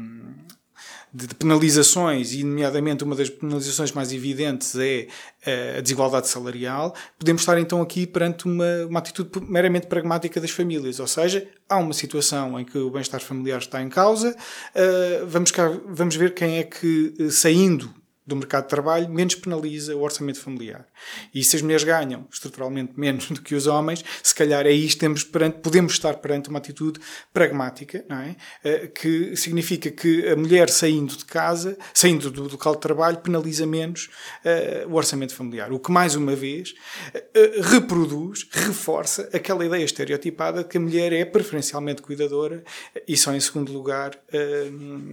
de, 1.17 1.35
penalizações, 1.35 2.33
e 2.35 2.45
nomeadamente 2.45 3.03
uma 3.03 3.15
das 3.15 3.31
penalizações 3.31 3.93
mais 3.93 4.13
evidentes 4.13 4.75
é 4.77 5.07
eh, 5.45 5.77
a 5.79 5.81
desigualdade 5.81 6.29
salarial, 6.29 6.95
podemos 7.19 7.43
estar 7.43 7.59
então 7.59 7.81
aqui 7.81 8.07
perante 8.07 8.45
uma, 8.45 8.87
uma 8.89 8.99
atitude 8.99 9.31
meramente 9.41 9.87
pragmática 9.87 10.41
das 10.41 10.51
famílias, 10.51 11.01
ou 11.01 11.07
seja, 11.07 11.49
há 11.69 11.79
uma 11.79 11.95
situação 11.95 12.59
em 12.61 12.65
que 12.65 12.77
o 12.77 12.91
bem-estar 12.91 13.21
familiar 13.21 13.59
está 13.59 13.83
em 13.83 13.89
causa, 13.89 14.37
uh, 14.37 15.27
vamos, 15.27 15.51
cá, 15.51 15.69
vamos 15.89 16.17
ver 16.17 16.35
quem 16.35 16.59
é 16.59 16.63
que, 16.63 17.15
eh, 17.19 17.31
saindo 17.31 17.93
do 18.27 18.35
mercado 18.35 18.65
de 18.65 18.71
trabalho, 18.71 19.09
menos 19.09 19.35
penaliza 19.35 19.95
o 19.95 20.03
orçamento 20.03 20.41
familiar. 20.41 20.87
E 21.33 21.45
se 21.45 21.57
as 21.57 21.63
mulheres 21.63 21.85
ganham 21.85 22.27
estruturalmente 22.31 22.99
menos 22.99 23.29
do 23.31 23.41
que 23.41 23.55
os 23.55 23.67
homens, 23.67 24.05
se 24.23 24.35
calhar 24.35 24.67
aí 24.67 24.85
estamos 24.85 25.23
perante, 25.23 25.59
podemos 25.59 25.93
estar 25.93 26.15
perante 26.15 26.49
uma 26.49 26.59
atitude 26.59 27.01
pragmática, 27.33 28.05
não 28.09 28.19
é? 28.19 28.37
Eh, 28.65 28.87
que 28.89 29.37
significa 29.37 29.91
que 29.91 30.29
a 30.29 30.37
mulher 30.37 30.69
saindo 30.71 31.17
de 31.17 31.25
casa, 31.25 31.77
saindo 31.95 32.31
do 32.31 32.49
local 32.49 32.75
de 32.75 32.81
trabalho, 32.81 33.19
penaliza 33.19 33.67
menos 33.67 34.09
uh, 34.45 34.89
o 34.89 34.95
orçamento 34.95 35.35
familiar. 35.35 35.73
O 35.73 35.79
que, 35.79 35.91
mais 35.91 36.15
uma 36.15 36.35
vez, 36.35 36.75
uh, 37.15 37.63
reproduz, 37.63 38.47
reforça 38.51 39.29
aquela 39.33 39.65
ideia 39.65 39.85
estereotipada 39.85 40.63
de 40.63 40.69
que 40.69 40.79
a 40.79 40.81
mulher 40.81 41.13
é 41.13 41.25
preferencialmente 41.25 42.03
cuidadora 42.03 42.65
e 43.07 43.17
só 43.17 43.33
em 43.33 43.41
segundo 43.41 43.73
lugar 43.73 44.19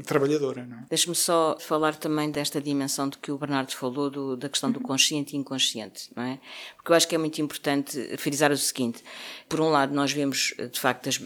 trabalhadora. 0.05 0.62
É? 0.62 0.86
Deixe-me 0.89 1.15
só 1.15 1.58
falar 1.60 1.96
também 1.96 2.32
desta 2.32 2.62
dimensão 2.62 3.02
questão 3.03 3.10
de 3.10 3.17
que 3.17 3.31
o 3.31 3.38
Bernardo 3.38 3.72
falou, 3.74 4.10
do, 4.10 4.38
da 4.38 4.50
questão 4.50 4.72
do 4.72 4.79
consciente 4.79 5.36
e 5.36 5.39
inconsciente, 5.39 6.10
não 6.15 6.24
é? 6.24 6.39
Porque 6.75 6.91
eu 6.91 6.95
acho 6.95 7.07
que 7.07 7.15
é 7.15 7.17
muito 7.17 7.41
importante 7.41 8.17
frisar 8.17 8.51
o 8.51 8.57
seguinte: 8.57 9.03
por 9.50 9.60
um 9.60 9.69
lado, 9.69 9.93
nós 9.93 10.12
vemos, 10.12 10.53
de 10.72 10.79
facto, 10.79 11.10
as, 11.10 11.19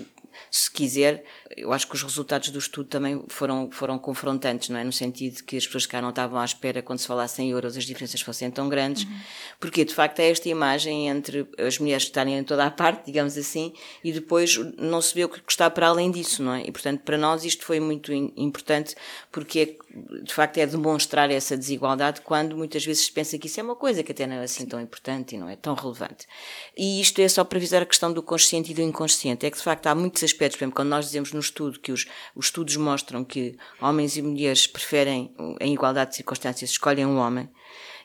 se 0.51 0.71
quiser, 0.71 1.23
eu 1.55 1.71
acho 1.71 1.87
que 1.87 1.95
os 1.95 2.03
resultados 2.03 2.49
do 2.49 2.59
estudo 2.59 2.89
também 2.89 3.23
foram, 3.27 3.69
foram 3.71 3.97
confrontantes, 3.97 4.69
não 4.69 4.79
é? 4.79 4.83
No 4.83 4.91
sentido 4.91 5.43
que 5.43 5.55
as 5.55 5.65
pessoas 5.65 5.85
cá 5.85 6.01
não 6.01 6.09
estavam 6.09 6.39
à 6.39 6.45
espera, 6.45 6.81
quando 6.81 6.99
se 6.99 7.07
falasse 7.07 7.41
em 7.41 7.51
euros, 7.51 7.77
as 7.77 7.85
diferenças 7.85 8.19
fossem 8.21 8.49
tão 8.51 8.67
grandes, 8.67 9.03
uhum. 9.03 9.19
porque 9.59 9.85
de 9.85 9.93
facto 9.93 10.19
é 10.19 10.29
esta 10.29 10.49
imagem 10.49 11.07
entre 11.07 11.47
as 11.57 11.79
mulheres 11.79 12.03
estarem 12.03 12.37
em 12.37 12.43
toda 12.43 12.65
a 12.65 12.71
parte, 12.71 13.05
digamos 13.05 13.37
assim, 13.37 13.73
e 14.03 14.11
depois 14.11 14.57
não 14.77 15.01
se 15.01 15.13
vê 15.13 15.23
o 15.23 15.29
que 15.29 15.41
está 15.47 15.69
para 15.69 15.87
além 15.87 16.11
disso, 16.11 16.43
não 16.43 16.53
é? 16.53 16.63
E 16.65 16.71
portanto, 16.71 17.01
para 17.01 17.17
nós 17.17 17.45
isto 17.45 17.63
foi 17.63 17.79
muito 17.79 18.11
importante, 18.13 18.95
porque 19.31 19.59
é, 19.59 20.21
de 20.23 20.33
facto 20.33 20.57
é 20.57 20.65
demonstrar 20.65 21.31
essa 21.31 21.55
desigualdade 21.55 22.21
quando 22.21 22.57
muitas 22.57 22.85
vezes 22.85 23.05
se 23.05 23.11
pensa 23.11 23.37
que 23.37 23.47
isso 23.47 23.59
é 23.59 23.63
uma 23.63 23.75
coisa 23.75 24.03
que 24.03 24.11
até 24.11 24.27
não 24.27 24.35
é 24.35 24.43
assim 24.43 24.65
tão 24.65 24.81
importante 24.81 25.35
e 25.35 25.37
não 25.37 25.47
é 25.47 25.55
tão 25.55 25.73
relevante. 25.73 26.27
E 26.75 26.99
isto 26.99 27.19
é 27.21 27.27
só 27.27 27.43
para 27.43 27.57
avisar 27.57 27.81
a 27.81 27.85
questão 27.85 28.11
do 28.11 28.21
consciente 28.21 28.71
e 28.71 28.75
do 28.75 28.81
inconsciente, 28.81 29.45
é 29.45 29.51
que 29.51 29.57
de 29.57 29.63
facto 29.63 29.87
há 29.87 29.95
muitos 29.95 30.23
aspectos, 30.23 30.57
por 30.57 30.63
exemplo, 30.63 30.75
quando 30.75 30.89
nós 30.89 31.05
dizemos 31.05 31.31
no 31.37 31.41
estudo 31.41 31.79
que 31.79 31.91
os, 31.91 32.07
os 32.35 32.47
estudos 32.47 32.75
mostram 32.75 33.23
que 33.23 33.55
homens 33.79 34.17
e 34.17 34.21
mulheres 34.21 34.65
preferem, 34.65 35.33
em 35.61 35.73
igualdade 35.73 36.11
de 36.11 36.17
circunstâncias, 36.17 36.71
escolhem 36.71 37.05
um 37.05 37.17
homem, 37.17 37.47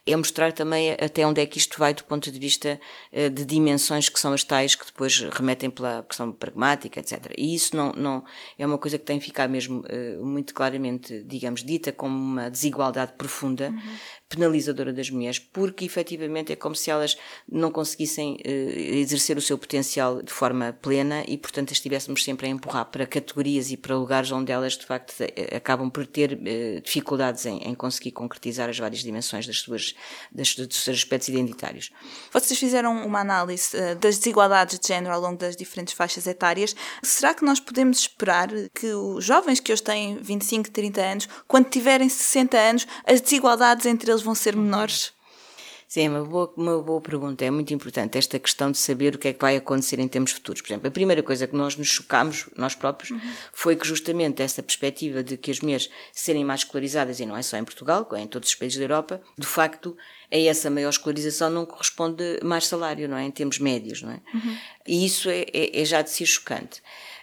é 0.05 0.17
mostrar 0.17 0.53
também 0.53 0.91
até 0.93 1.25
onde 1.25 1.41
é 1.41 1.47
que 1.47 1.59
isto 1.59 1.79
vai 1.79 1.95
do 1.95 2.03
ponto 2.03 2.31
de 2.31 2.39
vista 2.39 2.81
eh, 3.13 3.29
de 3.29 3.45
dimensões 3.45 4.09
que 4.09 4.19
são 4.19 4.33
as 4.33 4.43
tais 4.43 4.75
que 4.75 4.85
depois 4.85 5.21
remetem 5.21 5.71
pela 5.71 6.03
questão 6.03 6.33
pragmática, 6.33 6.99
etc. 6.99 7.33
E 7.39 7.55
isso 7.55 7.77
não, 7.77 7.93
não 7.93 8.25
é 8.59 8.67
uma 8.67 8.79
coisa 8.79 8.99
que 8.99 9.05
tem 9.05 9.21
que 9.21 9.25
ficar 9.27 9.49
mesmo 9.49 9.85
eh, 9.89 10.17
muito 10.21 10.53
claramente, 10.55 11.23
digamos, 11.23 11.63
dita 11.63 11.93
como 11.93 12.17
uma 12.17 12.51
desigualdade 12.51 13.13
profunda, 13.13 13.69
uhum 13.71 14.22
penalizadora 14.35 14.93
das 14.93 15.11
mulheres, 15.11 15.39
porque 15.39 15.85
efetivamente 15.85 16.53
é 16.53 16.57
como 16.57 16.75
se 16.75 16.91
elas 16.91 17.19
não 17.51 17.71
conseguissem 17.71 18.35
uh, 18.35 18.49
exercer 18.49 19.37
o 19.37 19.41
seu 19.41 19.59
potencial 19.59 20.23
de 20.23 20.33
forma 20.33 20.73
plena 20.81 21.23
e, 21.29 21.37
portanto, 21.37 21.73
estivéssemos 21.73 22.25
sempre 22.25 22.47
a 22.47 22.51
empurrar 22.51 22.87
para 22.87 23.07
categorias 23.07 23.71
e 23.71 23.77
para 23.77 23.95
lugares 23.97 24.33
onde 24.33 24.51
elas, 24.51 24.77
de 24.77 24.87
facto, 24.87 25.15
eh, 25.21 25.57
acabam 25.57 25.91
por 25.91 26.07
ter 26.07 26.33
uh, 26.33 26.81
dificuldades 26.81 27.45
em, 27.45 27.59
em, 27.59 27.75
conseguir 27.75 28.13
concretizar 28.13 28.71
as 28.71 28.79
várias 28.79 29.03
dimensões 29.03 29.47
das 29.47 29.59
suas, 29.59 29.95
das, 30.31 30.55
dos 30.55 30.83
seus 30.83 30.99
aspectos 30.99 31.29
identitários. 31.29 31.91
Vocês 32.33 32.59
fizeram 32.59 33.05
uma 33.05 33.21
análise 33.21 33.77
uh, 33.77 33.97
das 33.97 34.17
desigualdades 34.17 34.79
de 34.79 34.89
género 34.89 35.15
ao 35.15 35.21
longo 35.21 35.37
das 35.37 35.57
diferentes 35.57 35.93
faixas 35.93 36.27
etárias. 36.27 36.75
Será 37.03 37.35
que 37.35 37.45
nós 37.45 37.61
podemos 37.61 37.99
esperar 38.01 38.49
que 38.75 38.87
os 38.95 39.25
jovens 39.25 39.61
que 39.61 39.73
hoje 39.73 39.83
têm 39.83 40.17
25, 40.17 40.71
30 40.71 41.01
anos, 41.01 41.29
quando 41.47 41.69
tiverem 41.69 42.09
60 42.09 42.57
anos, 42.57 42.87
as 43.05 43.21
desigualdades 43.21 43.85
entre 43.87 44.11
eles 44.11 44.22
vão 44.23 44.35
ser 44.35 44.57
menores? 44.57 45.13
Sim, 45.93 46.07
é 46.07 46.09
uma 46.09 46.25
boa, 46.25 46.55
uma 46.57 46.83
boa 46.83 47.03
pergunta. 47.03 47.45
É 47.45 47.51
muito 47.51 47.75
importante 47.75 48.17
esta 48.17 48.39
questão 48.39 48.71
de 48.73 48.79
saber 48.79 49.15
o 49.15 49.19
que 49.19 49.29
é 49.29 49.33
que 49.35 49.41
vai 49.43 49.57
acontecer 49.57 49.99
em 49.99 50.09
termos 50.09 50.33
futuros. 50.33 50.63
Por 50.63 50.69
exemplo, 50.69 50.89
a 50.89 50.91
primeira 50.91 51.23
coisa 51.23 51.47
que 51.47 51.55
nós 51.55 51.77
nos 51.77 51.89
chocámos, 51.89 52.49
nós 52.57 52.75
próprios, 52.75 53.11
uhum. 53.11 53.21
foi 53.53 53.77
que 53.77 53.87
justamente 53.87 54.41
essa 54.41 54.63
perspectiva 54.63 55.23
de 55.23 55.37
que 55.37 55.51
as 55.51 55.61
mulheres 55.61 55.91
serem 56.11 56.47
mais 56.47 56.61
escolarizadas, 56.61 57.21
e 57.21 57.27
não 57.27 57.37
é 57.37 57.43
só 57.43 57.59
em 57.59 57.65
Portugal, 57.65 58.09
é 58.13 58.21
em 58.21 58.27
todos 58.27 58.49
os 58.49 58.55
países 58.55 58.79
da 58.79 58.85
Europa, 58.85 59.21
de 59.37 59.47
facto, 59.47 59.95
a 60.33 60.39
essa 60.39 60.71
maior 60.71 60.89
escolarização 60.89 61.51
não 61.51 61.67
corresponde 61.67 62.41
mais 62.43 62.67
salário, 62.67 63.07
não 63.07 63.19
é? 63.19 63.25
Em 63.25 63.31
termos 63.31 63.59
médios, 63.59 64.01
não 64.01 64.13
é? 64.13 64.21
Uhum. 64.33 64.57
E 64.87 65.05
isso 65.05 65.29
é, 65.29 65.45
é, 65.53 65.83
é 65.83 65.85
já 65.85 66.01
de 66.01 66.09
si 66.09 66.25
chocante. 66.25 66.83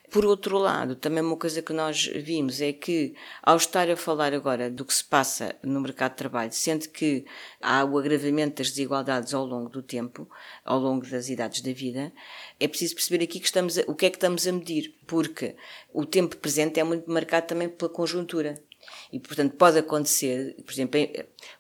Por 0.10 0.26
outro 0.26 0.58
lado, 0.58 0.96
também 0.96 1.22
uma 1.22 1.38
coisa 1.38 1.62
que 1.62 1.72
nós 1.72 2.08
vimos 2.08 2.62
é 2.62 2.74
que, 2.74 3.14
ao 3.44 3.58
estar 3.58 3.90
a 3.92 3.96
falar 3.96 4.34
agora 4.34 4.70
do 4.70 4.84
que 4.84 4.94
se 4.94 5.04
passa 5.04 5.56
no 5.62 5.80
mercado 5.80 6.12
de 6.12 6.18
trabalho, 6.18 6.52
sendo 6.52 6.90
que 6.90 7.26
há 7.62 7.86
o 7.86 7.96
agravamento 7.98 8.58
das 8.58 8.72
desigualdades 8.72 9.36
ao 9.36 9.46
longo 9.46 9.70
do 9.70 9.84
tempo, 9.84 10.28
ao 10.66 10.80
longo 10.80 11.06
das 11.08 11.30
idades 11.30 11.62
da 11.62 11.72
vida, 11.72 12.12
é 12.60 12.68
preciso 12.68 12.96
perceber 12.96 13.24
aqui 13.24 13.40
que 13.40 13.46
estamos 13.46 13.78
a, 13.78 13.84
o 13.88 13.94
que 13.94 14.08
é 14.08 14.10
que 14.10 14.18
estamos 14.18 14.48
a 14.48 14.52
medir, 14.52 14.96
porque 15.06 15.56
o 15.94 16.04
tempo 16.06 16.38
presente 16.38 16.80
é 16.80 16.84
muito 16.84 17.10
marcado 17.12 17.46
também 17.46 17.70
pela 17.70 17.92
conjuntura. 17.92 18.60
E, 19.14 19.20
portanto, 19.20 19.56
pode 19.58 19.78
acontecer, 19.78 20.56
por 20.66 20.74
exemplo, 20.74 21.00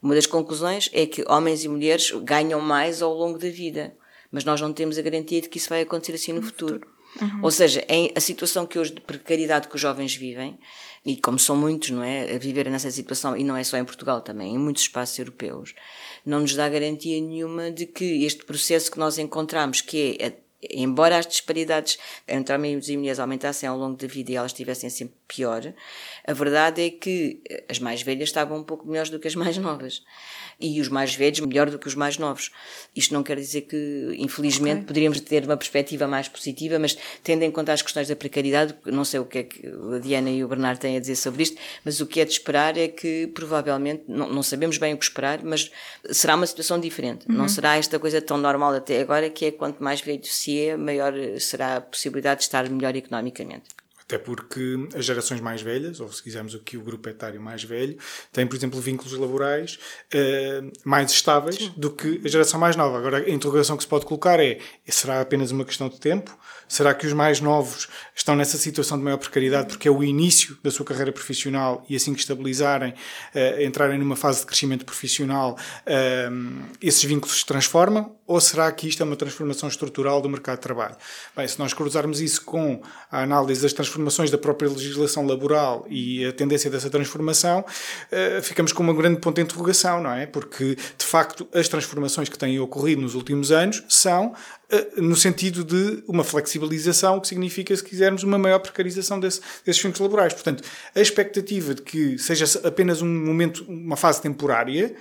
uma 0.01 0.15
das 0.15 0.25
conclusões 0.25 0.89
é 0.91 1.06
que 1.06 1.24
homens 1.27 1.63
e 1.63 1.68
mulheres 1.68 2.10
ganham 2.24 2.60
mais 2.60 3.03
ao 3.03 3.13
longo 3.13 3.38
da 3.38 3.50
vida, 3.50 3.96
mas 4.32 4.44
nós 4.44 4.60
não 4.60 4.74
temos 4.74 4.98
a 4.98 5.03
garantia 5.03 5.39
de 5.39 5.50
que 5.50 5.60
isso 5.60 5.70
vai 5.70 5.82
acontecer 5.82 6.13
assim 6.13 6.34
no, 6.34 6.41
no 6.41 6.48
futuro. 6.48 6.74
futuro. 6.79 6.99
Uhum. 7.22 7.39
Ou 7.44 7.51
seja, 7.51 7.86
a 8.16 8.20
situação 8.20 8.66
que 8.66 8.78
hoje 8.78 8.94
de 8.94 9.01
precariedade 9.01 9.68
que 9.68 9.75
os 9.75 9.82
jovens 9.82 10.16
vivem, 10.16 10.58
e 11.06 11.18
como 11.18 11.39
são 11.39 11.56
muitos, 11.56 11.89
não 11.89 12.04
é, 12.04 12.36
a 12.36 12.38
viver 12.38 12.70
nessa 12.70 12.92
situação, 12.92 13.36
e 13.36 13.44
não 13.44 13.56
é 13.56 13.63
só 13.63 13.78
em 13.78 13.86
Portugal 13.86 14.22
também, 14.22 14.54
em 14.54 14.58
muitos 14.58 14.84
espaços 14.84 15.18
europeus, 15.18 15.74
não 16.25 16.42
nos 16.42 16.54
dá 16.54 16.70
garantia 16.70 17.20
nenhuma 17.20 17.72
de 17.72 17.86
que 17.86 18.24
este 18.25 18.46
processo 18.46 18.92
que 18.92 19.00
nós 19.00 19.18
encontramos, 19.18 19.82
que 19.82 20.18
é 20.20 20.34
embora 20.72 21.18
as 21.18 21.25
disparidades 21.25 21.98
entre 22.28 22.54
homens 22.54 22.89
e 22.89 22.98
mulheres 22.98 23.20
aumentassem 23.20 23.68
ao 23.68 23.78
longo 23.78 23.96
da 23.96 24.08
vida 24.08 24.32
e 24.32 24.36
elas 24.36 24.51
estivessem 24.51 24.89
sempre 24.89 25.16
pior, 25.28 25.74
a 26.28 26.34
verdade 26.34 26.82
é 26.82 26.89
que 26.89 27.42
as 27.70 27.80
mais 27.80 28.01
velhas 28.01 28.30
estavam 28.30 28.58
um 28.58 28.63
pouco 28.63 28.86
melhores 28.86 29.10
do 29.10 29.20
que 29.20 29.28
as 29.28 29.36
mais 29.36 29.58
novas 29.58 30.04
e 30.60 30.82
os 30.82 30.89
mais 30.89 31.16
velhos 31.16 31.39
melhor 31.39 31.70
do 31.70 31.80
que 31.80 31.88
os 31.88 31.96
mais 31.96 32.18
novos. 32.18 32.51
Isto 32.96 33.13
não 33.13 33.24
quer 33.24 33.38
dizer 33.38 33.62
que, 33.62 34.16
infelizmente, 34.18 34.78
okay. 34.78 34.88
poderíamos 34.88 35.20
ter 35.22 35.46
uma 35.46 35.56
perspectiva 35.56 36.08
mais 36.08 36.28
positiva, 36.28 36.78
mas 36.78 36.98
tendo 37.24 37.44
em 37.44 37.51
conta 37.51 37.72
as 37.72 37.82
questões 37.82 38.08
da 38.08 38.16
precariedade, 38.16 38.75
não 38.86 39.06
sei 39.06 39.20
o 39.20 39.25
que 39.25 39.38
é 39.38 39.44
que 39.44 39.68
a 39.96 40.00
Diana 40.00 40.30
e 40.30 40.44
o 40.44 40.48
Bernardo 40.48 40.80
têm 40.80 40.98
a 40.98 41.00
dizer 41.00 41.16
sobre 41.16 41.44
isto, 41.44 41.58
mas 41.86 42.01
o 42.01 42.06
que 42.06 42.20
é 42.20 42.25
de 42.25 42.32
esperar 42.32 42.78
é 42.78 42.88
que 42.88 43.28
provavelmente, 43.34 44.04
não, 44.08 44.30
não 44.30 44.44
sabemos 44.44 44.78
bem 44.78 44.94
o 44.94 44.98
que 44.98 45.06
esperar, 45.06 45.44
mas 45.44 45.72
será 46.12 46.36
uma 46.36 46.46
situação 46.46 46.80
diferente. 46.80 47.28
Uhum. 47.30 47.36
Não 47.36 47.48
será 47.48 47.78
esta 47.78 47.98
coisa 47.98 48.22
tão 48.22 48.38
normal 48.38 48.74
até 48.74 49.00
agora, 49.00 49.30
que 49.30 49.46
é 49.46 49.51
quanto 49.51 49.82
mais 49.84 50.01
velho 50.01 50.24
se 50.24 50.60
é, 50.60 50.75
maior 50.75 51.13
será 51.39 51.78
a 51.78 51.82
possibilidade 51.82 52.39
de 52.39 52.46
estar 52.46 52.70
melhor 52.70 52.96
economicamente. 52.96 53.79
Até 54.10 54.18
porque 54.18 54.88
as 54.96 55.06
gerações 55.06 55.39
mais 55.39 55.62
velhas, 55.62 56.00
ou 56.00 56.12
se 56.12 56.24
quisermos 56.24 56.56
aqui 56.56 56.75
o 56.75 56.82
grupo 56.82 57.08
etário 57.08 57.39
mais 57.39 57.63
velho, 57.63 57.96
têm, 58.34 58.48
por 58.48 58.56
exemplo, 58.56 58.82
vínculos 58.82 59.13
laborais 59.13 59.78
uh, 60.16 60.72
mais 60.84 61.12
estáveis 61.12 61.58
Sim. 61.58 61.72
do 61.78 61.92
que 61.92 62.20
a 62.25 62.28
geração 62.28 62.60
mais 62.60 62.75
nova. 62.75 62.98
Agora, 62.98 63.18
a 63.20 63.30
interrogação 63.30 63.78
que 63.78 63.84
se 63.84 63.88
pode 63.88 64.08
colocar 64.08 64.39
é: 64.39 64.58
será 64.88 65.22
apenas 65.22 65.51
uma 65.51 65.63
questão 65.63 65.88
de 65.88 66.00
tempo? 66.00 66.36
Será 66.68 66.96
que 66.96 67.06
os 67.06 67.13
mais 67.13 67.39
novos 67.39 67.88
estão 68.16 68.36
nessa 68.36 68.58
situação 68.58 68.98
de 68.98 69.04
maior 69.04 69.18
precariedade 69.18 69.68
porque 69.68 69.88
é 69.88 69.92
o 69.92 70.04
início 70.04 70.58
da 70.63 70.72
sua 70.72 70.84
carreira 70.88 71.12
profissional 71.12 71.86
e 71.88 71.96
assim 71.96 72.12
que 72.12 72.20
estabilizarem, 72.20 72.94
uh, 72.94 73.62
entrarem 73.62 74.00
numa 74.00 74.16
fase 74.16 74.39
de 74.39 74.48
crescimento 74.48 74.86
profissional, 74.86 75.56
uh, 75.86 76.66
esses 76.82 77.04
vínculos 77.04 77.42
se 77.42 77.46
transformam? 77.46 78.16
Ou 78.30 78.40
será 78.40 78.72
que 78.72 78.88
isto 78.88 79.02
é 79.02 79.06
uma 79.08 79.16
transformação 79.16 79.68
estrutural 79.68 80.22
do 80.22 80.30
mercado 80.30 80.58
de 80.58 80.62
trabalho? 80.62 80.96
Bem, 81.36 81.48
se 81.48 81.58
nós 81.58 81.74
cruzarmos 81.74 82.22
isso 82.22 82.46
com 82.46 82.80
a 83.12 83.24
análise 83.24 83.60
das 83.60 83.74
transformações 83.74 84.30
da 84.30 84.38
própria 84.38 84.70
legislação 84.70 85.26
laboral 85.26 85.84
e 85.90 86.24
a 86.24 86.32
tendência 86.32 86.70
dessa 86.70 86.92
transformação, 86.92 87.62
uh, 87.62 88.44
ficamos 88.44 88.72
com 88.72 88.84
uma 88.84 88.94
grande 88.94 89.20
ponto 89.20 89.38
de 89.38 89.42
interrogação, 89.42 90.04
não 90.04 90.12
é? 90.12 90.28
Porque, 90.28 90.76
de 90.76 91.06
facto, 91.06 91.48
as 91.52 91.68
transformações 91.68 92.30
que 92.30 92.38
têm 92.38 92.60
ocorrido 92.60 93.02
nos 93.02 93.16
últimos 93.16 93.52
anos 93.52 93.84
são 93.90 94.28
uh, 94.28 95.02
no 95.02 95.16
sentido 95.16 95.64
de 95.64 96.04
uma 96.08 96.24
flexibilização, 96.24 97.18
o 97.18 97.22
que 97.22 97.30
significa, 97.30 97.76
se 97.76 97.84
quisermos, 97.84 98.22
uma 98.22 98.38
maior 98.38 98.60
precarização 98.60 99.20
desse, 99.20 99.42
desses 99.66 99.82
vínculos 99.82 100.02
laborais. 100.02 100.36
Portanto, 100.36 100.64
a 100.94 101.02
expectativa 101.02 101.74
de 101.74 101.82
que 101.82 102.20
seja 102.20 102.46
apenas 102.64 103.02
um 103.02 103.08
momento, 103.08 103.66
uma 103.68 103.98
fase 103.98 104.22
temporária, 104.22 104.96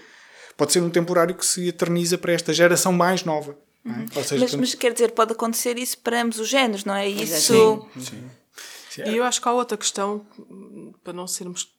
pode 0.58 0.72
ser 0.72 0.82
um 0.82 0.90
temporário 0.90 1.34
que 1.36 1.46
se 1.46 1.68
eterniza 1.68 2.18
para 2.18 2.32
esta 2.32 2.52
geração 2.52 2.92
mais 2.92 3.24
nova. 3.24 3.56
É? 3.86 3.88
Uhum. 3.88 4.24
Seja, 4.24 4.44
mas, 4.44 4.54
mas, 4.56 4.74
quer 4.74 4.92
dizer, 4.92 5.12
pode 5.12 5.32
acontecer 5.32 5.78
isso 5.78 5.96
para 5.98 6.20
ambos 6.20 6.40
os 6.40 6.48
géneros, 6.48 6.84
não 6.84 6.94
é? 6.94 7.08
Isso. 7.08 7.88
Sim. 7.94 8.00
Sim. 8.00 8.30
Sim. 8.90 9.02
E 9.06 9.16
eu 9.16 9.24
acho 9.24 9.40
que 9.40 9.48
há 9.48 9.52
outra 9.52 9.78
questão, 9.78 10.26
para 11.04 11.12
não 11.12 11.28
sermos 11.28 11.72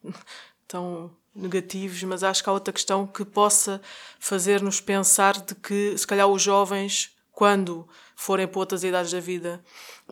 tão 0.66 1.12
negativos, 1.36 2.02
mas 2.04 2.24
acho 2.24 2.42
que 2.42 2.50
há 2.50 2.54
outra 2.54 2.74
questão 2.74 3.06
que 3.06 3.26
possa 3.26 3.82
fazer-nos 4.18 4.80
pensar 4.80 5.42
de 5.42 5.54
que 5.56 5.98
se 5.98 6.08
calhar 6.08 6.28
os 6.28 6.42
jovens 6.42 7.12
quando 7.34 7.88
forem 8.16 8.48
para 8.48 8.60
outras 8.60 8.84
idades 8.84 9.12
da 9.12 9.20
vida 9.20 9.62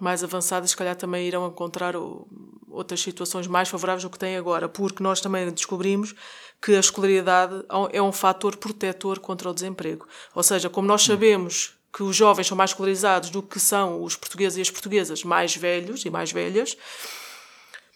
mais 0.03 0.23
avançadas, 0.23 0.71
se 0.71 0.77
calhar 0.77 0.95
também 0.95 1.27
irão 1.27 1.47
encontrar 1.47 1.93
outras 2.69 3.01
situações 3.01 3.47
mais 3.47 3.69
favoráveis 3.69 4.03
do 4.03 4.09
que 4.09 4.19
têm 4.19 4.37
agora, 4.37 4.69
porque 4.69 5.01
nós 5.01 5.21
também 5.21 5.49
descobrimos 5.51 6.13
que 6.61 6.75
a 6.75 6.79
escolaridade 6.79 7.63
é 7.91 8.01
um 8.01 8.11
fator 8.11 8.55
protetor 8.57 9.19
contra 9.19 9.49
o 9.49 9.53
desemprego. 9.53 10.07
Ou 10.33 10.43
seja, 10.43 10.69
como 10.69 10.87
nós 10.87 11.03
sabemos 11.03 11.73
que 11.93 12.03
os 12.03 12.15
jovens 12.15 12.47
são 12.47 12.57
mais 12.57 12.71
escolarizados 12.71 13.29
do 13.29 13.41
que 13.41 13.59
são 13.59 14.03
os 14.03 14.15
portugueses 14.15 14.57
e 14.57 14.61
as 14.61 14.69
portuguesas 14.69 15.23
mais 15.23 15.55
velhos 15.55 16.05
e 16.05 16.09
mais 16.09 16.31
velhas, 16.31 16.77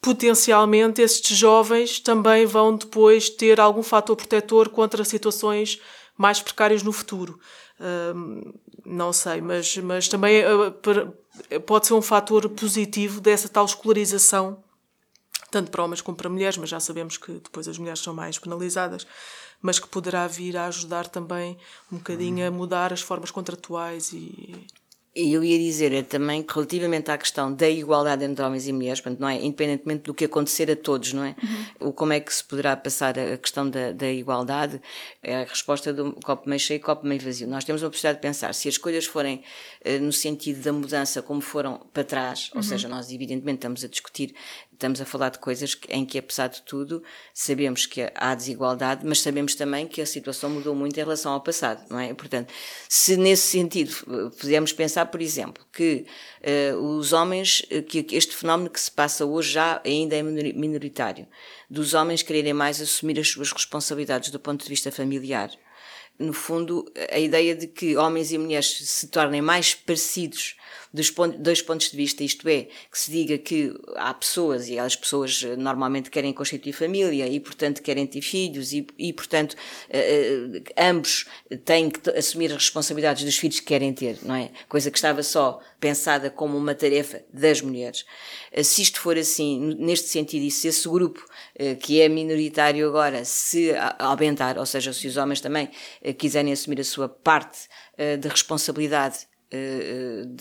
potencialmente 0.01 1.01
estes 1.01 1.37
jovens 1.37 1.99
também 1.99 2.45
vão 2.45 2.75
depois 2.75 3.29
ter 3.29 3.59
algum 3.59 3.83
fator 3.83 4.15
protetor 4.15 4.69
contra 4.69 5.03
situações 5.03 5.79
mais 6.21 6.39
precárias 6.39 6.83
no 6.83 6.91
futuro. 6.91 7.39
Uh, 7.79 8.53
não 8.85 9.11
sei, 9.11 9.41
mas, 9.41 9.75
mas 9.77 10.07
também 10.07 10.43
uh, 10.45 11.61
pode 11.65 11.87
ser 11.87 11.95
um 11.95 12.01
fator 12.01 12.47
positivo 12.49 13.19
dessa 13.19 13.49
tal 13.49 13.65
escolarização, 13.65 14.63
tanto 15.49 15.71
para 15.71 15.83
homens 15.83 16.01
como 16.01 16.15
para 16.15 16.29
mulheres, 16.29 16.57
mas 16.57 16.69
já 16.69 16.79
sabemos 16.79 17.17
que 17.17 17.33
depois 17.33 17.67
as 17.67 17.77
mulheres 17.77 17.99
são 17.99 18.13
mais 18.13 18.37
penalizadas, 18.37 19.07
mas 19.61 19.79
que 19.79 19.87
poderá 19.87 20.27
vir 20.27 20.55
a 20.55 20.67
ajudar 20.67 21.07
também 21.07 21.57
um 21.91 21.97
bocadinho 21.97 22.47
a 22.47 22.51
mudar 22.51 22.93
as 22.93 23.01
formas 23.01 23.31
contratuais 23.31 24.13
e 24.13 24.65
e 25.13 25.33
eu 25.33 25.43
ia 25.43 25.57
dizer 25.57 25.91
é 25.93 26.01
também 26.01 26.41
que 26.41 26.53
relativamente 26.53 27.11
à 27.11 27.17
questão 27.17 27.53
da 27.53 27.69
igualdade 27.69 28.23
entre 28.23 28.43
homens 28.45 28.65
e 28.65 28.71
mulheres, 28.71 29.01
portanto, 29.01 29.19
não 29.19 29.27
é? 29.27 29.35
Independentemente 29.43 30.03
do 30.03 30.13
que 30.13 30.23
acontecer 30.23 30.71
a 30.71 30.75
todos, 30.75 31.11
não 31.11 31.25
é? 31.25 31.35
Uhum. 31.41 31.89
O 31.89 31.93
como 31.93 32.13
é 32.13 32.19
que 32.21 32.33
se 32.33 32.41
poderá 32.41 32.77
passar 32.77 33.19
a 33.19 33.37
questão 33.37 33.69
da, 33.69 33.91
da 33.91 34.09
igualdade 34.09 34.81
é 35.21 35.41
a 35.41 35.43
resposta 35.43 35.91
do 35.91 36.13
copo 36.23 36.47
meio 36.47 36.59
cheio 36.59 36.77
e 36.77 36.79
copo 36.79 37.05
meio 37.05 37.19
vazio. 37.19 37.45
Nós 37.45 37.65
temos 37.65 37.83
a 37.83 37.89
possibilidade 37.89 38.19
de 38.19 38.21
pensar, 38.21 38.53
se 38.53 38.69
as 38.69 38.77
coisas 38.77 39.05
forem 39.05 39.43
uh, 39.85 40.01
no 40.01 40.13
sentido 40.13 40.61
da 40.61 40.71
mudança 40.71 41.21
como 41.21 41.41
foram 41.41 41.85
para 41.91 42.05
trás, 42.05 42.49
ou 42.53 42.57
uhum. 42.57 42.63
seja, 42.63 42.87
nós 42.87 43.11
evidentemente 43.11 43.57
estamos 43.57 43.83
a 43.83 43.89
discutir 43.89 44.33
estamos 44.81 44.99
a 44.99 45.05
falar 45.05 45.29
de 45.29 45.37
coisas 45.37 45.77
em 45.89 46.03
que, 46.03 46.17
apesar 46.17 46.47
de 46.47 46.63
tudo, 46.63 47.03
sabemos 47.33 47.85
que 47.85 48.11
há 48.15 48.33
desigualdade, 48.33 49.05
mas 49.05 49.21
sabemos 49.21 49.53
também 49.53 49.87
que 49.87 50.01
a 50.01 50.05
situação 50.07 50.49
mudou 50.49 50.73
muito 50.73 50.99
em 50.99 51.03
relação 51.03 51.31
ao 51.33 51.41
passado, 51.41 51.85
não 51.87 51.99
é? 51.99 52.11
Portanto, 52.15 52.51
se 52.89 53.15
nesse 53.15 53.43
sentido 53.43 53.93
pudermos 54.39 54.73
pensar, 54.73 55.05
por 55.05 55.21
exemplo, 55.21 55.63
que 55.71 56.05
uh, 56.73 56.77
os 56.77 57.13
homens, 57.13 57.61
que 57.87 58.05
este 58.11 58.35
fenómeno 58.35 58.71
que 58.71 58.81
se 58.81 58.89
passa 58.89 59.23
hoje 59.23 59.51
já 59.51 59.79
ainda 59.85 60.15
é 60.15 60.23
minoritário, 60.23 61.27
dos 61.69 61.93
homens 61.93 62.23
quererem 62.23 62.53
mais 62.53 62.81
assumir 62.81 63.19
as 63.19 63.29
suas 63.29 63.51
responsabilidades 63.51 64.31
do 64.31 64.39
ponto 64.39 64.63
de 64.63 64.69
vista 64.69 64.91
familiar, 64.91 65.51
no 66.17 66.33
fundo, 66.33 66.91
a 67.11 67.17
ideia 67.17 67.55
de 67.55 67.67
que 67.67 67.97
homens 67.97 68.31
e 68.31 68.37
mulheres 68.37 68.77
se 68.85 69.07
tornem 69.07 69.41
mais 69.41 69.73
parecidos 69.73 70.55
dos 70.93 71.13
dois 71.39 71.61
pontos 71.61 71.89
de 71.89 71.97
vista, 71.97 72.23
isto 72.23 72.47
é, 72.49 72.67
que 72.91 72.99
se 72.99 73.11
diga 73.11 73.37
que 73.37 73.73
há 73.95 74.13
pessoas, 74.13 74.67
e 74.67 74.77
as 74.77 74.95
pessoas 74.95 75.41
eh, 75.43 75.55
normalmente 75.55 76.09
querem 76.09 76.33
constituir 76.33 76.73
família 76.73 77.27
e, 77.27 77.39
portanto, 77.39 77.81
querem 77.81 78.05
ter 78.05 78.21
filhos 78.21 78.73
e, 78.73 78.85
e 78.97 79.13
portanto, 79.13 79.53
uh, 79.53 80.63
ambos 80.77 81.25
têm 81.63 81.89
que 81.89 82.09
assumir 82.09 82.51
as 82.51 82.57
responsabilidades 82.57 83.23
dos 83.23 83.37
filhos 83.37 83.59
que 83.59 83.67
querem 83.67 83.93
ter, 83.93 84.17
não 84.23 84.35
é? 84.35 84.51
Coisa 84.67 84.91
que 84.91 84.97
estava 84.97 85.23
só 85.23 85.61
pensada 85.79 86.29
como 86.29 86.57
uma 86.57 86.75
tarefa 86.75 87.23
das 87.33 87.61
mulheres. 87.61 88.05
Uh, 88.51 88.63
se 88.63 88.81
isto 88.81 88.99
for 88.99 89.17
assim, 89.17 89.75
neste 89.79 90.09
sentido, 90.09 90.43
e 90.43 90.51
se 90.51 90.67
esse 90.67 90.87
grupo 90.89 91.25
que 91.81 92.01
é 92.01 92.09
minoritário 92.09 92.87
agora 92.87 93.23
se 93.23 93.71
aumentar, 93.99 94.57
ou 94.57 94.65
seja, 94.65 94.91
se 94.93 95.07
os 95.07 95.15
homens 95.15 95.41
também 95.41 95.69
quiserem 96.17 96.51
assumir 96.51 96.79
a 96.79 96.83
sua 96.83 97.07
parte 97.07 97.67
de 98.19 98.27
responsabilidade 98.27 99.19
eh, 99.19 99.30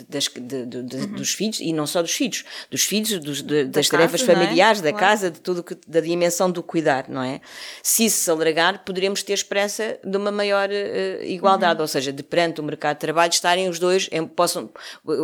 das, 0.08 0.28
de, 0.28 0.66
de, 0.66 0.82
de, 0.82 0.96
uhum. 0.96 1.12
dos 1.14 1.34
filhos, 1.34 1.60
e 1.60 1.72
não 1.72 1.86
só 1.86 2.00
dos 2.00 2.12
filhos, 2.12 2.44
dos 2.70 2.84
filhos, 2.84 3.18
dos, 3.18 3.42
das 3.42 3.88
da 3.88 3.98
tarefas 3.98 4.20
casa, 4.20 4.32
é? 4.32 4.34
familiares, 4.34 4.80
é? 4.80 4.84
da 4.84 4.90
claro. 4.90 5.06
casa, 5.06 5.30
de 5.30 5.40
tudo 5.40 5.64
que, 5.64 5.76
da 5.86 6.00
dimensão 6.00 6.50
do 6.50 6.62
cuidar, 6.62 7.08
não 7.08 7.22
é? 7.22 7.40
Se 7.82 8.04
isso 8.04 8.22
se 8.22 8.30
alargar, 8.30 8.84
poderemos 8.84 9.22
ter 9.22 9.32
esperança 9.32 9.98
de 10.04 10.16
uma 10.16 10.30
maior 10.30 10.68
uh, 10.68 11.24
igualdade, 11.24 11.76
uhum. 11.76 11.82
ou 11.82 11.88
seja, 11.88 12.12
de 12.12 12.22
perante 12.22 12.60
o 12.60 12.64
mercado 12.64 12.96
de 12.96 13.00
trabalho 13.00 13.30
estarem 13.30 13.68
os 13.68 13.78
dois, 13.78 14.08
em, 14.12 14.26
possam, 14.26 14.70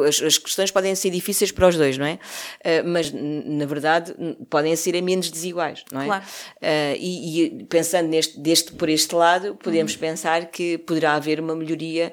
as, 0.06 0.20
as, 0.20 0.38
questões 0.38 0.70
podem 0.70 0.94
ser 0.94 1.10
difíceis 1.10 1.52
para 1.52 1.68
os 1.68 1.76
dois, 1.76 1.96
não 1.96 2.06
é? 2.06 2.14
Uh, 2.14 2.86
mas, 2.86 3.12
na 3.12 3.66
verdade, 3.66 4.14
podem 4.50 4.74
ser 4.74 5.00
menos 5.00 5.30
desiguais, 5.30 5.84
não 5.92 6.00
é? 6.00 6.06
Claro. 6.06 6.24
Uh, 6.56 6.96
e, 6.98 7.44
e, 7.44 7.64
pensando 7.64 8.08
neste, 8.08 8.40
deste, 8.40 8.72
por 8.72 8.88
este 8.88 9.14
lado, 9.14 9.54
podemos 9.62 9.94
uhum. 9.94 10.00
pensar 10.00 10.46
que 10.46 10.78
poderá 10.78 11.14
haver 11.14 11.38
uma 11.38 11.54
melhoria, 11.54 12.12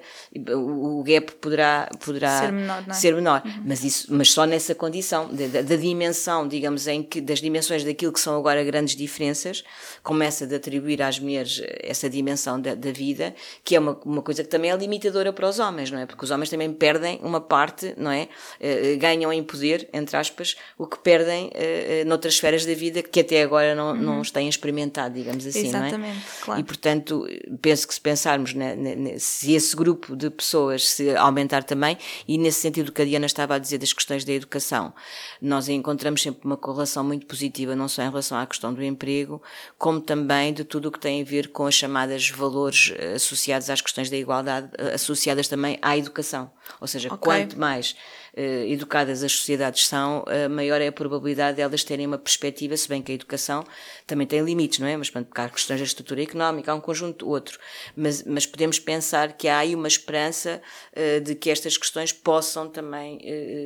o 0.49 1.03
gap 1.03 1.31
poderá 1.33 1.62
poderá, 1.63 1.89
poderá 1.99 2.39
ser 2.39 2.51
menor, 2.51 2.83
é? 2.87 2.93
ser 2.93 3.15
menor. 3.15 3.41
Uhum. 3.45 3.63
Mas, 3.65 3.83
isso, 3.83 4.07
mas 4.09 4.31
só 4.31 4.45
nessa 4.45 4.75
condição, 4.75 5.29
da, 5.33 5.61
da, 5.61 5.75
dimensão, 5.75 6.47
digamos, 6.47 6.87
em 6.87 7.03
que, 7.03 7.21
das 7.21 7.39
dimensões 7.39 7.83
daquilo 7.83 8.11
que 8.11 8.19
são 8.19 8.37
agora 8.37 8.63
grandes 8.63 8.95
diferenças, 8.95 9.63
começa 10.01 10.45
de 10.45 10.55
atribuir 10.55 11.01
às 11.01 11.19
mulheres 11.19 11.61
essa 11.81 12.09
dimensão 12.09 12.59
da, 12.59 12.75
da 12.75 12.91
vida, 12.91 13.33
que 13.63 13.75
é 13.75 13.79
uma, 13.79 13.99
uma 14.05 14.21
coisa 14.21 14.43
que 14.43 14.49
também 14.49 14.71
é 14.71 14.75
limitadora 14.75 15.31
para 15.31 15.47
os 15.47 15.59
homens, 15.59 15.91
não 15.91 15.99
é? 15.99 16.05
Porque 16.05 16.23
os 16.23 16.31
homens 16.31 16.49
também 16.49 16.71
perdem 16.73 17.19
uma 17.23 17.41
parte, 17.41 17.93
não 17.97 18.11
é? 18.11 18.27
Uh, 18.59 18.97
ganham 18.97 19.31
em 19.31 19.43
poder, 19.43 19.87
entre 19.93 20.17
aspas, 20.17 20.55
o 20.77 20.87
que 20.87 20.97
perdem 20.99 21.47
uh, 21.47 22.07
noutras 22.07 22.33
esferas 22.33 22.65
da 22.65 22.73
vida 22.73 23.01
que 23.01 23.19
até 23.19 23.41
agora 23.41 23.75
não, 23.75 23.91
uhum. 23.91 24.01
não 24.01 24.19
os 24.19 24.31
têm 24.31 24.47
experimentado, 24.47 25.15
digamos 25.15 25.45
assim, 25.45 25.67
Exatamente, 25.67 25.97
não 25.97 26.07
é? 26.07 26.15
Claro. 26.41 26.59
E 26.59 26.63
portanto, 26.63 27.27
penso 27.61 27.87
que 27.87 27.93
se 27.93 28.01
pensarmos, 28.01 28.53
né, 28.53 28.75
né, 28.75 29.15
se 29.17 29.53
esse 29.53 29.75
grupo 29.75 30.15
de 30.15 30.29
pessoas 30.29 30.87
se 30.87 31.15
aumentar 31.15 31.52
também, 31.61 31.97
e 32.27 32.37
nesse 32.37 32.61
sentido 32.61 32.91
que 32.91 33.01
a 33.01 33.05
Diana 33.05 33.25
estava 33.25 33.55
a 33.55 33.59
dizer 33.59 33.77
das 33.77 33.93
questões 33.93 34.25
da 34.25 34.33
educação, 34.33 34.93
nós 35.41 35.69
encontramos 35.69 36.21
sempre 36.21 36.45
uma 36.45 36.57
correlação 36.57 37.03
muito 37.03 37.27
positiva, 37.27 37.75
não 37.75 37.87
só 37.87 38.01
em 38.01 38.09
relação 38.09 38.37
à 38.37 38.45
questão 38.47 38.73
do 38.73 38.83
emprego, 38.83 39.41
como 39.77 39.99
também 39.99 40.53
de 40.53 40.63
tudo 40.63 40.87
o 40.87 40.91
que 40.91 40.99
tem 40.99 41.21
a 41.21 41.25
ver 41.25 41.49
com 41.49 41.67
as 41.67 41.75
chamadas 41.75 42.29
valores 42.29 42.93
eh, 42.97 43.13
associados 43.15 43.69
às 43.69 43.81
questões 43.81 44.09
da 44.09 44.17
igualdade, 44.17 44.69
eh, 44.77 44.93
associadas 44.93 45.47
também 45.47 45.77
à 45.81 45.97
educação. 45.97 46.49
Ou 46.79 46.87
seja, 46.87 47.13
okay. 47.13 47.19
quanto 47.19 47.59
mais 47.59 47.95
educadas 48.35 49.23
as 49.23 49.31
sociedades 49.31 49.87
são, 49.87 50.23
uh, 50.23 50.49
maior 50.49 50.81
é 50.81 50.87
a 50.87 50.91
probabilidade 50.91 51.57
de 51.57 51.61
elas 51.61 51.83
terem 51.83 52.07
uma 52.07 52.17
perspectiva, 52.17 52.75
se 52.75 52.89
bem 52.89 53.01
que 53.01 53.11
a 53.11 53.15
educação 53.15 53.63
também 54.07 54.25
tem 54.25 54.41
limites, 54.43 54.79
não 54.79 54.87
é? 54.87 54.97
Mas 54.97 55.09
portanto, 55.09 55.37
há 55.37 55.49
questões 55.49 55.79
da 55.79 55.85
estrutura 55.85 56.23
económica, 56.23 56.71
há 56.71 56.75
um 56.75 56.81
conjunto 56.81 57.29
outro. 57.29 57.59
Mas, 57.95 58.23
mas 58.23 58.45
podemos 58.45 58.79
pensar 58.79 59.33
que 59.33 59.47
há 59.47 59.59
aí 59.59 59.75
uma 59.75 59.87
esperança 59.87 60.61
uh, 60.93 61.21
de 61.21 61.35
que 61.35 61.49
estas 61.49 61.77
questões 61.77 62.11
possam 62.11 62.67
também, 62.69 63.19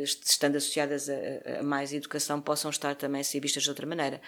estando 0.03 0.57
associadas 0.57 1.09
a, 1.09 1.59
a, 1.59 1.63
mais 1.63 1.93
educação, 1.93 2.41
possam 2.41 2.69
estar 2.69 2.95
também 2.95 3.21
a 3.21 3.23
ser 3.23 3.39
vistas 3.39 3.63
de 3.63 3.69
outra 3.69 3.85
maneira. 3.85 4.21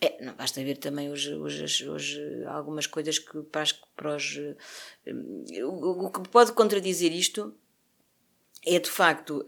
É, 0.00 0.22
não 0.24 0.34
basta 0.34 0.62
ver 0.62 0.78
também 0.78 1.10
hoje, 1.10 1.34
hoje, 1.34 1.88
hoje 1.88 2.44
algumas 2.46 2.86
coisas 2.86 3.18
que 3.18 3.42
para 3.42 4.16
os. 4.16 4.40
O, 5.62 6.06
o 6.06 6.10
que 6.10 6.26
pode 6.30 6.52
contradizer 6.52 7.12
isto 7.12 7.54
é 8.64 8.78
de 8.78 8.90
facto 8.90 9.44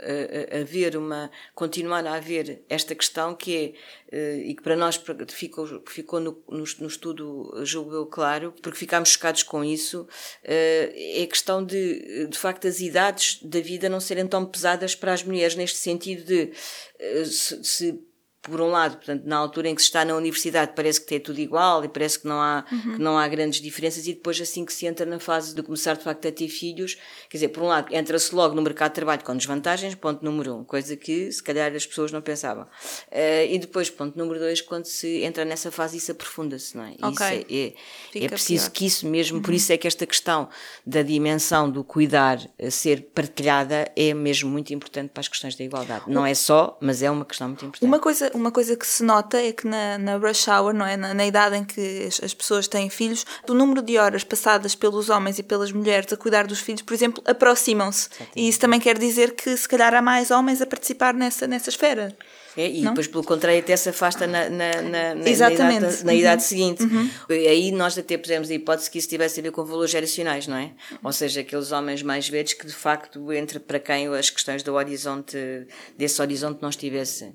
haver 0.61 0.96
uma 0.96 1.31
continuar 1.55 2.07
a 2.07 2.14
haver 2.14 2.62
esta 2.68 2.94
questão 2.94 3.35
que 3.35 3.57
é 3.57 3.72
eh, 4.12 4.42
e 4.46 4.55
que 4.55 4.62
para 4.62 4.77
nós 4.77 5.03
ficou 5.29 5.83
ficou 5.87 6.20
no, 6.20 6.42
no, 6.48 6.64
no 6.81 6.87
estudo 6.87 7.53
julgo 7.64 7.94
eu 7.94 8.07
claro 8.07 8.55
porque 8.62 8.79
ficámos 8.79 9.11
chocados 9.11 9.42
com 9.42 9.64
isso 9.64 10.07
eh, 10.44 10.92
é 11.18 11.22
a 11.22 11.27
questão 11.27 11.64
de 11.64 12.27
de 12.27 12.38
facto 12.38 12.68
as 12.68 12.81
idades 12.81 13.38
da 13.42 13.61
vida 13.61 13.88
não 13.88 14.01
serem 14.01 14.27
tão 14.27 14.44
pesadas 14.44 14.94
para 14.94 15.12
as 15.12 15.22
mulheres 15.22 15.57
neste 15.57 15.79
sentido 15.79 16.25
de 16.25 16.53
eh, 16.98 17.25
se, 17.25 17.64
se 17.64 18.01
por 18.43 18.61
um 18.61 18.69
lado, 18.69 18.97
portanto, 18.97 19.23
na 19.25 19.37
altura 19.37 19.69
em 19.69 19.75
que 19.75 19.81
se 19.81 19.87
está 19.87 20.05
na 20.05 20.17
universidade 20.17 20.73
parece 20.75 21.01
que 21.01 21.15
é 21.15 21.21
tudo 21.21 21.39
igual 21.39 21.85
e 21.85 21.89
parece 21.89 22.19
que 22.19 22.27
não 22.27 22.41
há, 22.41 22.65
uhum. 22.73 22.95
que 22.95 22.99
não 23.01 23.17
há 23.17 23.29
grandes 23.29 23.61
diferenças 23.61 24.05
e 24.09 24.15
depois 24.15 24.41
assim 24.41 24.65
que 24.65 24.73
se 24.73 24.85
entra 24.85 25.07
na 25.07 25.21
fase 25.21 25.55
de 25.55 25.63
começar 25.63 25.95
de 25.95 26.03
facto 26.03 26.27
a 26.27 26.33
ter 26.33 26.49
filhos, 26.49 26.97
quer 27.31 27.37
dizer, 27.37 27.49
por 27.49 27.63
um 27.63 27.67
lado 27.69 27.95
entra-se 27.95 28.35
logo 28.35 28.57
no 28.57 28.63
mercado 28.63 28.91
de 28.91 28.95
trabalho 28.97 29.23
com 29.23 29.37
desvantagens, 29.37 29.95
ponto 29.95 30.25
número 30.25 30.57
um, 30.57 30.65
coisa 30.65 30.97
que 30.97 31.31
se 31.31 31.41
calhar 31.41 31.73
as 31.73 31.87
pessoas 31.87 32.11
não 32.11 32.21
pensavam. 32.21 32.65
Uh, 32.65 33.47
e 33.49 33.59
depois, 33.61 33.89
ponto 33.89 34.19
número 34.19 34.41
dois, 34.41 34.61
quando 34.61 34.87
se 34.87 35.23
entra 35.23 35.45
nessa 35.45 35.71
fase 35.71 35.99
isso 35.99 36.11
aprofunda-se, 36.11 36.77
não 36.77 36.85
é? 36.85 36.95
Okay. 36.95 37.47
Isso 37.49 38.19
é, 38.19 38.19
é, 38.19 38.25
é 38.25 38.29
preciso 38.29 38.65
pior. 38.65 38.73
que 38.73 38.87
isso 38.87 39.07
mesmo, 39.07 39.37
uhum. 39.37 39.43
por 39.43 39.55
isso 39.55 39.73
é 39.73 39.77
que 39.77 39.87
esta 39.87 40.05
questão 40.05 40.49
da 40.85 41.03
dimensão 41.03 41.71
do 41.71 41.85
cuidar 41.85 42.41
ser 42.71 43.03
partilhada 43.15 43.89
é 43.95 44.13
mesmo 44.13 44.51
muito 44.51 44.75
importante 44.75 45.11
para 45.11 45.21
as 45.21 45.29
questões 45.29 45.55
da 45.55 45.63
igualdade. 45.63 46.07
Não 46.09 46.27
é 46.27 46.35
só, 46.35 46.77
mas 46.81 47.03
é 47.03 47.11
uma 47.11 47.25
questão 47.25 47.47
muito 47.47 47.65
importante. 47.65 47.87
Uma 47.87 48.01
coisa 48.01 48.32
uma 48.35 48.51
coisa 48.51 48.77
que 48.77 48.87
se 48.87 49.03
nota 49.03 49.40
é 49.40 49.53
que 49.53 49.66
na, 49.66 49.99
na 49.99 50.16
rush 50.16 50.49
hour, 50.49 50.73
não 50.73 50.87
é? 50.87 50.97
Na, 50.97 51.14
na 51.14 51.27
idade 51.27 51.57
em 51.57 51.64
que 51.64 52.07
as, 52.07 52.23
as, 52.23 52.35
pessoas 52.35 52.68
têm 52.68 52.88
filhos, 52.88 53.25
o 53.49 53.55
número 53.55 53.83
de 53.83 53.99
horas 53.99 54.25
passadas 54.25 54.75
pelos 54.75 55.09
homens 55.09 55.38
e 55.38 55.42
pelas 55.42 55.73
mulheres 55.73 56.12
a 56.12 56.16
cuidar 56.16 56.47
dos 56.47 56.61
filhos, 56.61 56.83
por 56.83 56.95
exemplo, 56.95 57.23
aproximam-se. 57.27 58.09
E 58.35 58.49
isso 58.49 58.61
também 58.61 58.81
quer 58.81 58.99
dizer 58.99 59.35
que 59.35 59.57
se 59.57 59.68
calhar 59.68 59.95
há 59.95 60.03
mais 60.03 60.31
homens 60.31 60.61
a 60.61 60.66
participar 60.66 61.14
nessa, 61.14 61.47
nessa 61.47 61.71
esfera. 61.71 62.16
É, 62.57 62.69
e 62.69 62.83
não? 62.83 62.91
depois, 62.93 63.07
pelo 63.07 63.25
contrário, 63.25 63.59
até 63.61 63.75
se 63.77 63.88
afasta 63.88 64.27
na, 64.27 64.49
na, 64.51 64.83
na, 64.83 65.15
na 65.15 65.29
Exatamente. 65.29 65.81
na 65.83 65.88
idade, 65.88 66.05
Uhum. 66.12 66.19
idade 66.19 66.43
seguinte. 66.45 66.83
Aí 67.29 67.73
nós 67.73 67.97
até 67.97 68.19
pusemos 68.19 68.51
a 68.51 68.55
hipótese 68.55 68.91
que 68.91 68.99
isso 68.99 69.09
tivesse 69.09 69.41
a 69.41 69.43
ver 69.43 69.51
com 69.53 69.65
valores 69.65 69.91
geracionais, 69.91 70.47
não 70.47 70.57
é? 70.57 70.73
Ou 71.03 71.12
seja, 71.12 71.41
aqueles 71.41 71.73
homens 71.73 72.03
mais 72.03 72.29
velhos 72.29 72.53
que 72.53 72.67
de 72.67 72.73
facto, 72.75 73.33
entre 73.33 73.59
para 73.59 73.79
quem 73.79 74.07
as 74.09 74.29
questões 74.31 74.62
do 74.62 74.75
horizonte, 74.75 75.37
desse 75.97 76.21
horizonte 76.21 76.61
não 76.61 76.69
estivesse. 76.69 77.33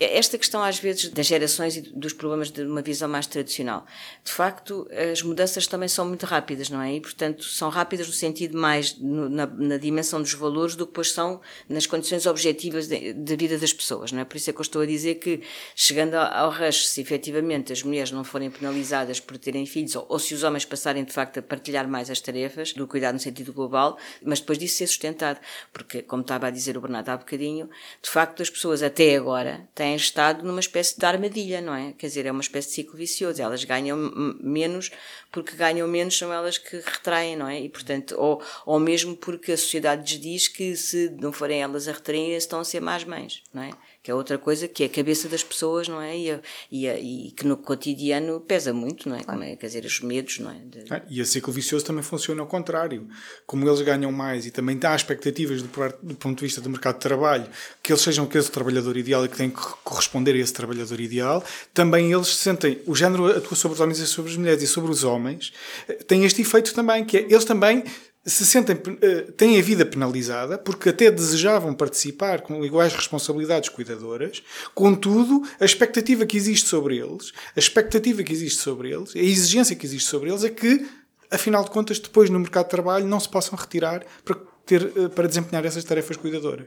Esta 0.00 0.36
questão, 0.38 0.62
às 0.62 0.78
vezes, 0.78 1.08
das 1.10 1.26
gerações 1.26 1.76
e 1.76 1.80
dos 1.82 2.12
problemas 2.12 2.50
de 2.50 2.62
uma 2.62 2.82
visão 2.82 3.08
mais 3.08 3.26
tradicional. 3.26 3.86
De 4.24 4.32
facto, 4.32 4.88
as 5.12 5.22
mudanças 5.22 5.66
também 5.66 5.88
são 5.88 6.06
muito 6.06 6.26
rápidas, 6.26 6.68
não 6.70 6.80
é? 6.82 6.94
E, 6.94 7.00
portanto, 7.00 7.44
são 7.44 7.68
rápidas 7.68 8.06
no 8.08 8.12
sentido 8.12 8.58
mais 8.58 8.96
no- 8.98 9.28
na, 9.28 9.46
na 9.46 9.76
dimensão 9.76 10.20
dos 10.20 10.32
valores 10.34 10.74
do 10.74 10.86
que 10.86 10.90
depois 10.92 11.12
são 11.12 11.40
nas 11.68 11.86
condições 11.86 12.26
objetivas 12.26 12.88
de- 12.88 13.12
da 13.12 13.36
vida 13.36 13.56
das 13.58 13.72
pessoas, 13.72 14.10
não 14.12 14.20
é? 14.20 14.24
Por 14.24 14.36
isso 14.36 14.50
é 14.50 14.52
que 14.56 14.60
eu 14.60 14.64
estou 14.64 14.82
a 14.82 14.86
dizer 14.86 15.16
que, 15.16 15.42
chegando 15.74 16.14
ao, 16.14 16.50
rush, 16.50 16.88
se 16.88 17.00
efetivamente 17.00 17.72
as 17.72 17.82
mulheres 17.82 18.10
não 18.10 18.24
forem 18.24 18.50
penalizadas 18.50 19.20
por 19.20 19.38
terem 19.38 19.66
filhos, 19.66 19.94
ou, 19.94 20.06
ou 20.08 20.18
se 20.18 20.34
os 20.34 20.42
homens 20.42 20.64
passarem 20.64 21.04
de 21.04 21.12
facto 21.12 21.38
a 21.38 21.42
partilhar 21.42 21.86
mais 21.88 22.10
as 22.10 22.20
tarefas 22.20 22.72
do 22.72 22.86
cuidado 22.88 23.14
no 23.14 23.20
sentido 23.20 23.52
global, 23.52 23.96
mas 24.22 24.40
depois 24.40 24.58
disso 24.58 24.78
ser 24.78 24.86
sustentado, 24.86 25.38
porque, 25.72 26.02
como 26.02 26.22
estava 26.22 26.48
a 26.48 26.50
dizer 26.50 26.76
o 26.76 26.80
Bernardo 26.80 27.10
há 27.10 27.16
bocadinho, 27.16 27.68
de 28.02 28.10
facto 28.10 28.42
as 28.42 28.50
pessoas 28.50 28.82
até 28.82 29.14
agora 29.14 29.68
têm 29.74 29.94
estado 29.94 30.44
numa 30.44 30.60
espécie 30.60 30.98
de 30.98 31.04
armadilha, 31.04 31.60
não 31.60 31.74
é? 31.74 31.92
Quer 31.92 32.06
dizer, 32.06 32.26
é 32.26 32.32
uma 32.32 32.40
espécie 32.40 32.68
de 32.68 32.74
ciclo 32.74 32.96
vicioso, 32.96 33.42
elas 33.42 33.62
ganham 33.64 33.96
menos 34.40 34.90
porque 35.30 35.54
ganham 35.54 35.86
menos 35.86 36.16
são 36.16 36.32
elas 36.32 36.56
que 36.56 36.76
retraem, 36.76 37.36
não 37.36 37.46
é? 37.46 37.60
E 37.60 37.68
portanto, 37.68 38.14
ou, 38.18 38.42
ou 38.64 38.80
mesmo 38.80 39.14
porque 39.14 39.52
a 39.52 39.56
sociedade 39.56 40.10
lhes 40.10 40.20
diz 40.20 40.48
que 40.48 40.74
se 40.76 41.10
não 41.20 41.30
forem 41.30 41.60
elas 41.60 41.86
a 41.88 41.92
retrair, 41.92 42.36
estão 42.36 42.60
a 42.60 42.64
ser 42.64 42.80
más 42.80 43.04
mães, 43.04 43.42
não 43.52 43.62
é? 43.62 43.70
Que 44.06 44.12
é 44.12 44.14
outra 44.14 44.38
coisa 44.38 44.68
que 44.68 44.84
é 44.84 44.86
a 44.86 44.88
cabeça 44.88 45.28
das 45.28 45.42
pessoas, 45.42 45.88
não 45.88 46.00
é? 46.00 46.16
E, 46.16 46.30
a- 46.30 46.40
e, 46.70 46.88
a- 46.88 46.96
e 46.96 47.32
que 47.36 47.44
no 47.44 47.56
cotidiano 47.56 48.38
pesa 48.40 48.72
muito, 48.72 49.08
não 49.08 49.16
é? 49.16 49.24
Como 49.24 49.42
é 49.42 49.56
quer 49.56 49.66
dizer, 49.66 49.84
os 49.84 49.98
medos, 50.00 50.38
não 50.38 50.48
é? 50.52 50.54
De- 50.64 50.84
Ah, 50.90 51.02
E 51.10 51.20
a 51.20 51.24
ciclo 51.24 51.52
vicioso 51.52 51.84
também 51.84 52.04
funciona 52.04 52.40
ao 52.40 52.46
contrário. 52.46 53.08
Como 53.44 53.68
eles 53.68 53.80
ganham 53.82 54.12
mais 54.12 54.46
e 54.46 54.52
também 54.52 54.78
há 54.84 54.94
expectativas 54.94 55.60
do, 55.60 55.68
do 56.04 56.14
ponto 56.14 56.38
de 56.38 56.44
vista 56.44 56.60
do 56.60 56.70
mercado 56.70 56.94
de 56.94 57.00
trabalho 57.00 57.48
que 57.82 57.90
eles 57.92 58.00
sejam 58.00 58.26
aquele 58.26 58.44
trabalhador 58.44 58.96
ideal 58.96 59.24
e 59.24 59.28
que 59.28 59.36
têm 59.36 59.50
que 59.50 59.60
corresponder 59.82 60.36
a 60.36 60.38
esse 60.38 60.52
trabalhador 60.52 61.00
ideal, 61.00 61.42
também 61.74 62.12
eles 62.12 62.28
sentem, 62.28 62.80
o 62.86 62.94
género 62.94 63.26
atua 63.26 63.56
sobre 63.56 63.74
os 63.74 63.80
homens 63.80 63.98
e 63.98 64.06
sobre 64.06 64.30
as 64.30 64.36
mulheres 64.36 64.62
e 64.62 64.68
sobre 64.68 64.92
os 64.92 65.02
homens, 65.02 65.52
eh, 65.88 65.94
tem 65.94 66.24
este 66.24 66.42
efeito 66.42 66.72
também, 66.72 67.04
que 67.04 67.16
é, 67.16 67.22
eles 67.22 67.44
também 67.44 67.82
se 68.26 68.44
sentem, 68.44 68.76
eh, 69.00 69.32
têm 69.36 69.58
a 69.58 69.62
vida 69.62 69.86
penalizada 69.86 70.58
porque 70.58 70.88
até 70.88 71.10
desejavam 71.10 71.72
participar 71.72 72.40
com 72.40 72.64
iguais 72.64 72.92
responsabilidades 72.92 73.68
cuidadoras, 73.68 74.42
contudo, 74.74 75.42
a 75.60 75.64
expectativa 75.64 76.26
que 76.26 76.36
existe 76.36 76.68
sobre 76.68 76.98
eles, 76.98 77.32
a 77.54 77.58
expectativa 77.58 78.22
que 78.24 78.32
existe 78.32 78.58
sobre 78.58 78.90
eles, 78.90 79.14
a 79.14 79.20
exigência 79.20 79.76
que 79.76 79.86
existe 79.86 80.08
sobre 80.08 80.30
eles 80.30 80.42
é 80.42 80.50
que, 80.50 80.84
afinal 81.30 81.62
de 81.62 81.70
contas, 81.70 82.00
depois 82.00 82.28
no 82.28 82.40
mercado 82.40 82.64
de 82.64 82.70
trabalho 82.70 83.06
não 83.06 83.20
se 83.20 83.28
possam 83.28 83.56
retirar 83.56 84.04
para 84.24 84.36
ter, 84.66 84.92
eh, 84.96 85.08
para 85.08 85.28
desempenhar 85.28 85.64
essas 85.64 85.84
tarefas 85.84 86.16
cuidadoras. 86.16 86.66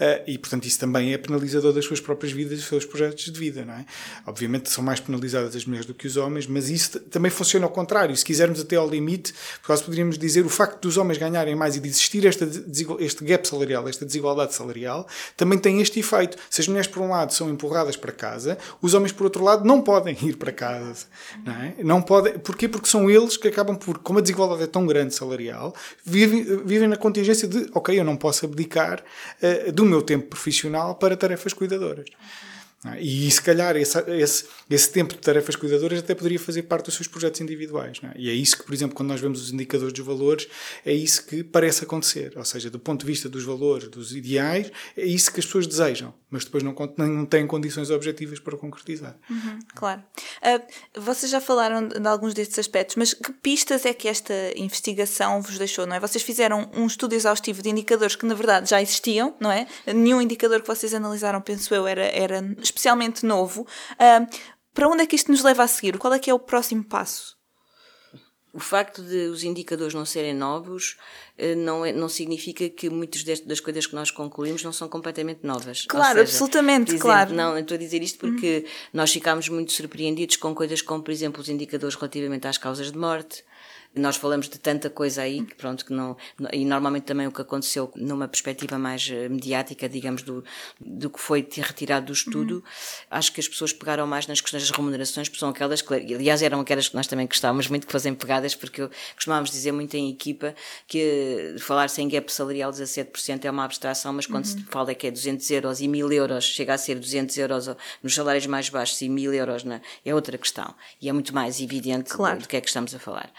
Eh, 0.00 0.22
E, 0.28 0.38
portanto, 0.38 0.64
isso 0.64 0.78
também 0.78 1.12
é 1.12 1.18
penalizador 1.18 1.72
das 1.72 1.84
suas 1.84 2.00
próprias 2.00 2.32
vidas 2.32 2.52
e 2.52 2.56
dos 2.56 2.66
seus 2.66 2.84
projetos 2.84 3.24
de 3.24 3.38
vida, 3.38 3.64
não 3.64 3.74
é? 3.74 3.84
Obviamente 4.26 4.70
são 4.70 4.82
mais 4.82 5.00
penalizadas 5.00 5.54
as 5.56 5.64
mulheres 5.64 5.84
do 5.86 5.92
que 5.92 6.06
os 6.06 6.16
homens, 6.16 6.46
mas 6.46 6.70
isso 6.70 7.00
também 7.00 7.30
funciona 7.30 7.66
ao 7.66 7.72
contrário. 7.72 8.16
Se 8.16 8.24
quisermos 8.24 8.60
até 8.60 8.76
ao 8.76 8.88
limite, 8.88 9.34
quase 9.66 9.82
poderíamos 9.82 10.16
dizer 10.16 10.46
o 10.46 10.48
facto 10.48 10.80
dos 10.82 10.96
homens 10.96 11.18
ganharem 11.18 11.54
mais 11.56 11.76
e 11.76 11.80
de 11.80 11.88
existir 11.88 12.24
esta 12.26 12.48
este 13.00 13.24
gap 13.24 13.46
salarial, 13.46 13.88
esta 13.88 14.04
desigualdade 14.06 14.54
salarial, 14.54 15.06
também 15.36 15.58
tem 15.58 15.80
este 15.80 15.98
efeito. 16.00 16.36
Se 16.48 16.60
as 16.60 16.68
mulheres, 16.68 16.86
por 16.88 17.02
um 17.02 17.10
lado, 17.10 17.32
são 17.32 17.50
empurradas 17.50 17.96
para 17.96 18.12
casa, 18.12 18.56
os 18.80 18.94
homens, 18.94 19.12
por 19.12 19.24
outro 19.24 19.42
lado, 19.42 19.64
não 19.64 19.82
podem 19.82 20.16
ir 20.22 20.36
para 20.36 20.52
casa. 20.52 21.06
Não, 21.44 21.52
é? 21.52 21.74
não 21.82 22.02
podem. 22.02 22.38
Porquê? 22.38 22.68
Porque 22.68 22.88
são 22.88 23.10
eles 23.10 23.36
que 23.36 23.48
acabam 23.48 23.76
por, 23.76 23.98
como 23.98 24.18
a 24.18 24.22
desigualdade 24.22 24.62
é 24.62 24.66
tão 24.66 24.86
grande 24.86 25.14
salarial, 25.14 25.74
vivem, 26.04 26.44
vivem 26.64 26.88
na 26.88 26.96
contingência 26.96 27.31
de, 27.34 27.70
ok, 27.74 27.98
eu 27.98 28.04
não 28.04 28.16
posso 28.16 28.44
abdicar 28.44 29.02
eh, 29.40 29.72
do 29.72 29.84
meu 29.84 30.02
tempo 30.02 30.28
profissional 30.28 30.94
para 30.94 31.16
tarefas 31.16 31.52
cuidadoras. 31.52 32.06
Não 32.84 32.92
é? 32.92 33.00
E 33.00 33.30
se 33.30 33.40
calhar 33.40 33.76
esse, 33.76 33.98
esse, 34.10 34.44
esse 34.68 34.90
tempo 34.90 35.14
de 35.14 35.20
tarefas 35.20 35.54
cuidadoras 35.56 36.00
até 36.00 36.14
poderia 36.14 36.38
fazer 36.38 36.62
parte 36.64 36.86
dos 36.86 36.94
seus 36.94 37.06
projetos 37.06 37.40
individuais. 37.40 38.00
é? 38.02 38.12
E 38.16 38.28
é 38.28 38.32
isso 38.32 38.58
que, 38.58 38.64
por 38.64 38.74
exemplo, 38.74 38.96
quando 38.96 39.08
nós 39.08 39.20
vemos 39.20 39.40
os 39.40 39.52
indicadores 39.52 39.92
dos 39.92 40.04
valores, 40.04 40.48
é 40.84 40.92
isso 40.92 41.24
que 41.26 41.44
parece 41.44 41.84
acontecer. 41.84 42.32
Ou 42.36 42.44
seja, 42.44 42.70
do 42.70 42.78
ponto 42.78 43.00
de 43.00 43.06
vista 43.06 43.28
dos 43.28 43.44
valores, 43.44 43.88
dos 43.88 44.14
ideais, 44.14 44.70
é 44.96 45.04
isso 45.04 45.32
que 45.32 45.40
as 45.40 45.46
pessoas 45.46 45.66
desejam, 45.66 46.12
mas 46.32 46.44
depois 46.44 46.62
não, 46.62 46.74
não 46.96 47.24
têm 47.24 47.46
condições 47.46 47.90
objetivas 47.90 48.40
para 48.40 48.56
concretizar. 48.56 49.16
Claro. 49.74 50.02
Ah, 50.42 50.60
vocês 50.98 51.30
já 51.30 51.40
falaram 51.40 51.88
de 51.88 52.02
de 52.02 52.08
alguns 52.08 52.34
destes 52.34 52.58
aspectos, 52.58 52.96
mas 52.96 53.14
que 53.14 53.32
pistas 53.32 53.86
é 53.86 53.94
que 53.94 54.08
esta 54.08 54.34
investigação 54.56 55.40
vos 55.40 55.56
deixou, 55.56 55.86
não 55.86 55.96
é? 55.96 56.00
Vocês 56.00 56.22
fizeram 56.22 56.68
um 56.74 56.86
estudo 56.86 57.14
exaustivo 57.14 57.62
de 57.62 57.70
indicadores 57.70 58.16
que, 58.16 58.26
na 58.26 58.34
verdade, 58.34 58.68
já 58.68 58.82
existiam, 58.82 59.34
não 59.40 59.50
é? 59.50 59.66
Nenhum 59.86 60.20
indicador 60.20 60.60
que 60.60 60.66
vocês 60.66 60.92
analisaram, 60.92 61.40
penso 61.40 61.74
eu, 61.74 61.86
era, 61.86 62.04
era 62.04 62.44
especialmente 62.60 63.24
novo. 63.24 63.66
Ah, 63.98 64.26
para 64.74 64.88
onde 64.88 65.02
é 65.02 65.06
que 65.06 65.16
isto 65.16 65.30
nos 65.30 65.42
leva 65.42 65.62
a 65.62 65.68
seguir? 65.68 65.96
Qual 65.98 66.12
é 66.12 66.18
que 66.18 66.30
é 66.30 66.34
o 66.34 66.38
próximo 66.38 66.84
passo? 66.84 67.36
O 68.52 68.60
facto 68.60 69.02
de 69.02 69.28
os 69.28 69.44
indicadores 69.44 69.94
não 69.94 70.04
serem 70.04 70.34
novos 70.34 70.98
eh, 71.38 71.54
não, 71.54 71.84
é, 71.84 71.92
não 71.92 72.08
significa 72.08 72.68
que 72.68 72.90
muitas 72.90 73.24
das 73.24 73.60
coisas 73.60 73.86
que 73.86 73.94
nós 73.94 74.10
concluímos 74.10 74.62
não 74.62 74.72
são 74.72 74.88
completamente 74.88 75.40
novas. 75.42 75.86
Claro, 75.86 76.18
seja, 76.18 76.22
absolutamente, 76.22 76.90
exemplo, 76.90 77.02
claro. 77.02 77.30
Uhum. 77.30 77.36
Não, 77.36 77.58
estou 77.58 77.74
a 77.74 77.78
dizer 77.78 78.02
isto 78.02 78.18
porque 78.18 78.66
nós 78.92 79.10
ficámos 79.12 79.48
muito 79.48 79.72
surpreendidos 79.72 80.36
com 80.36 80.54
coisas 80.54 80.82
como, 80.82 81.02
por 81.02 81.10
exemplo, 81.10 81.40
os 81.40 81.48
indicadores 81.48 81.94
relativamente 81.94 82.46
às 82.46 82.58
causas 82.58 82.92
de 82.92 82.98
morte. 82.98 83.42
Nós 83.94 84.16
falamos 84.16 84.48
de 84.48 84.58
tanta 84.58 84.88
coisa 84.88 85.22
aí 85.22 85.44
que 85.44 85.54
pronto 85.54 85.84
que 85.84 85.92
não 85.92 86.16
e 86.52 86.64
normalmente 86.64 87.04
também 87.04 87.26
o 87.26 87.32
que 87.32 87.42
aconteceu 87.42 87.90
numa 87.94 88.26
perspectiva 88.26 88.78
mais 88.78 89.08
eh, 89.10 89.28
mediática, 89.28 89.88
digamos 89.88 90.22
do 90.22 90.42
do 90.80 91.10
que 91.10 91.20
foi 91.20 91.42
ter 91.42 91.62
retirado 91.62 92.06
do 92.06 92.12
estudo, 92.12 92.64
acho 93.10 93.32
que 93.32 93.40
as 93.40 93.46
pessoas 93.48 93.72
pegaram 93.72 94.06
mais 94.06 94.26
nas 94.26 94.40
questões 94.40 94.62
das 94.66 94.76
remunerações, 94.76 95.28
porque 95.28 95.40
são 95.40 95.50
aquelas 95.50 95.82
que 95.82 95.92
aliás 95.94 96.42
eram 96.42 96.60
aquelas 96.60 96.88
que 96.88 96.94
nós 96.94 97.06
também 97.06 97.26
gostávamos 97.26 97.68
muito 97.68 97.86
que 97.86 97.92
fossem 97.92 98.14
pegadas, 98.14 98.54
porque 98.54 98.88
costumávamos 99.14 99.50
dizer 99.50 99.72
muito 99.72 99.94
em 99.94 100.10
equipa 100.10 100.54
que 100.86 101.54
eh, 101.56 101.58
falar-se 101.58 102.00
em 102.00 102.08
gap 102.08 102.32
salarial 102.32 102.70
17% 102.72 103.44
é 103.44 103.50
uma 103.50 103.64
abstração, 103.64 104.12
mas 104.12 104.26
quando 104.26 104.46
se 104.46 104.58
fala 104.70 104.94
que 104.94 105.06
é 105.06 105.10
200 105.10 105.50
euros 105.50 105.80
e 105.80 105.88
1000 105.88 106.12
euros, 106.12 106.44
chega 106.44 106.74
a 106.74 106.78
ser 106.78 106.98
200 106.98 107.36
euros 107.38 107.68
nos 108.02 108.14
salários 108.14 108.46
mais 108.46 108.68
baixos 108.68 109.00
e 109.02 109.08
1000 109.08 109.34
euros 109.34 109.64
na, 109.64 109.80
é 110.04 110.14
outra 110.14 110.38
questão. 110.38 110.74
E 111.00 111.08
é 111.08 111.12
muito 111.12 111.34
mais 111.34 111.60
evidente 111.60 112.10
Claro. 112.14 112.40
do 112.40 112.48
que 112.48 112.56
é 112.56 112.60
que 112.60 112.68
estamos 112.68 112.94
a 112.94 112.98
falar. 112.98 113.30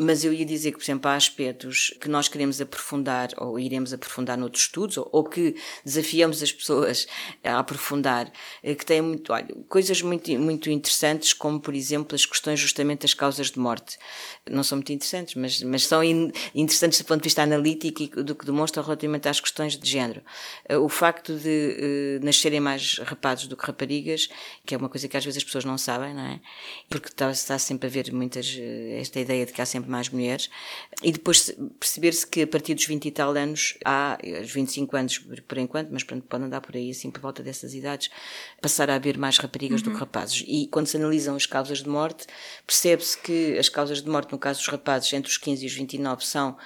Mas 0.00 0.24
eu 0.24 0.32
ia 0.32 0.44
dizer 0.44 0.70
que, 0.72 0.78
por 0.78 0.84
exemplo, 0.84 1.10
há 1.10 1.14
aspectos 1.14 1.94
que 2.00 2.08
nós 2.08 2.28
queremos 2.28 2.60
aprofundar 2.60 3.30
ou 3.36 3.58
iremos 3.58 3.92
aprofundar 3.92 4.38
noutros 4.38 4.64
estudos 4.64 4.96
ou, 4.96 5.08
ou 5.12 5.24
que 5.24 5.56
desafiamos 5.84 6.42
as 6.42 6.52
pessoas 6.52 7.06
a 7.42 7.58
aprofundar, 7.58 8.30
eh, 8.62 8.74
que 8.74 8.86
têm 8.86 9.00
muito, 9.02 9.32
olha, 9.32 9.48
coisas 9.68 10.00
muito, 10.02 10.30
muito 10.38 10.70
interessantes, 10.70 11.32
como, 11.32 11.58
por 11.60 11.74
exemplo, 11.74 12.14
as 12.14 12.24
questões 12.24 12.60
justamente 12.60 13.00
das 13.02 13.14
causas 13.14 13.50
de 13.50 13.58
morte. 13.58 13.98
Não 14.48 14.62
são 14.62 14.76
muito 14.78 14.92
interessantes, 14.92 15.34
mas, 15.34 15.62
mas 15.62 15.86
são 15.86 16.02
in- 16.04 16.30
interessantes 16.54 16.98
do 17.00 17.04
ponto 17.04 17.20
de 17.22 17.26
vista 17.26 17.42
analítico 17.42 18.02
e 18.02 18.08
do 18.22 18.34
que 18.34 18.46
demonstram 18.46 18.82
relativamente 18.84 19.28
às 19.28 19.40
questões 19.40 19.76
de 19.76 19.88
género. 19.90 20.22
Eh, 20.68 20.76
O 20.78 20.88
facto 20.88 21.34
de 21.36 21.76
eh, 22.18 22.18
nascerem 22.22 22.60
mais 22.60 22.98
rapazes 22.98 23.46
do 23.48 23.56
que 23.56 23.66
raparigas, 23.66 24.28
que 24.64 24.74
é 24.74 24.78
uma 24.78 24.88
coisa 24.88 25.08
que 25.08 25.16
às 25.16 25.24
vezes 25.24 25.38
as 25.38 25.44
pessoas 25.44 25.64
não 25.64 25.76
sabem, 25.76 26.14
não 26.14 26.22
é? 26.24 26.40
Porque 26.88 27.08
está, 27.08 27.30
está 27.30 27.58
sempre 27.58 27.86
a 27.86 27.90
haver 27.90 28.12
muitas, 28.12 28.56
esta 29.00 29.18
ideia 29.20 29.44
de 29.44 29.52
que 29.52 29.60
há 29.60 29.66
sempre 29.66 29.87
mais 29.90 30.08
mulheres. 30.08 30.48
E 31.02 31.12
depois 31.12 31.40
se- 31.42 31.54
perceber-se 31.78 32.26
que 32.26 32.42
a 32.42 32.46
partir 32.46 32.74
dos 32.74 32.84
20 32.86 33.06
e 33.06 33.10
tal 33.10 33.30
anos, 33.36 33.76
há, 33.84 34.18
eh, 34.22 34.40
os 34.40 34.50
25 34.50 34.96
anos 34.96 35.18
por, 35.46 35.58
enquanto, 35.58 35.90
mas 35.90 36.02
pronto, 36.02 36.24
pode 36.26 36.44
andar 36.44 36.60
por 36.60 36.74
aí 36.76 36.90
assim 36.90 37.10
por 37.10 37.20
volta 37.20 37.42
dessas 37.42 37.74
idades, 37.74 38.10
passar 38.60 38.90
a 38.90 38.94
haver 38.94 39.16
mais 39.18 39.38
raparigas 39.38 39.82
do 39.82 39.90
que 39.90 39.96
rapazes. 39.96 40.44
E 40.46 40.66
quando 40.68 40.86
se 40.86 40.96
analisam 40.96 41.36
as 41.36 41.46
causas 41.46 41.82
de 41.82 41.88
morte, 41.88 42.26
percebe-se 42.66 43.16
que 43.18 43.58
as 43.58 43.68
causas 43.68 44.02
de 44.02 44.08
morte, 44.08 44.32
no 44.32 44.38
caso 44.38 44.60
dos 44.60 44.68
rapazes, 44.68 45.12
entre 45.12 45.30
os 45.30 45.38
15 45.38 45.64
e 45.64 45.66
os 45.66 45.74
29, 45.74 46.24
são 46.24 46.56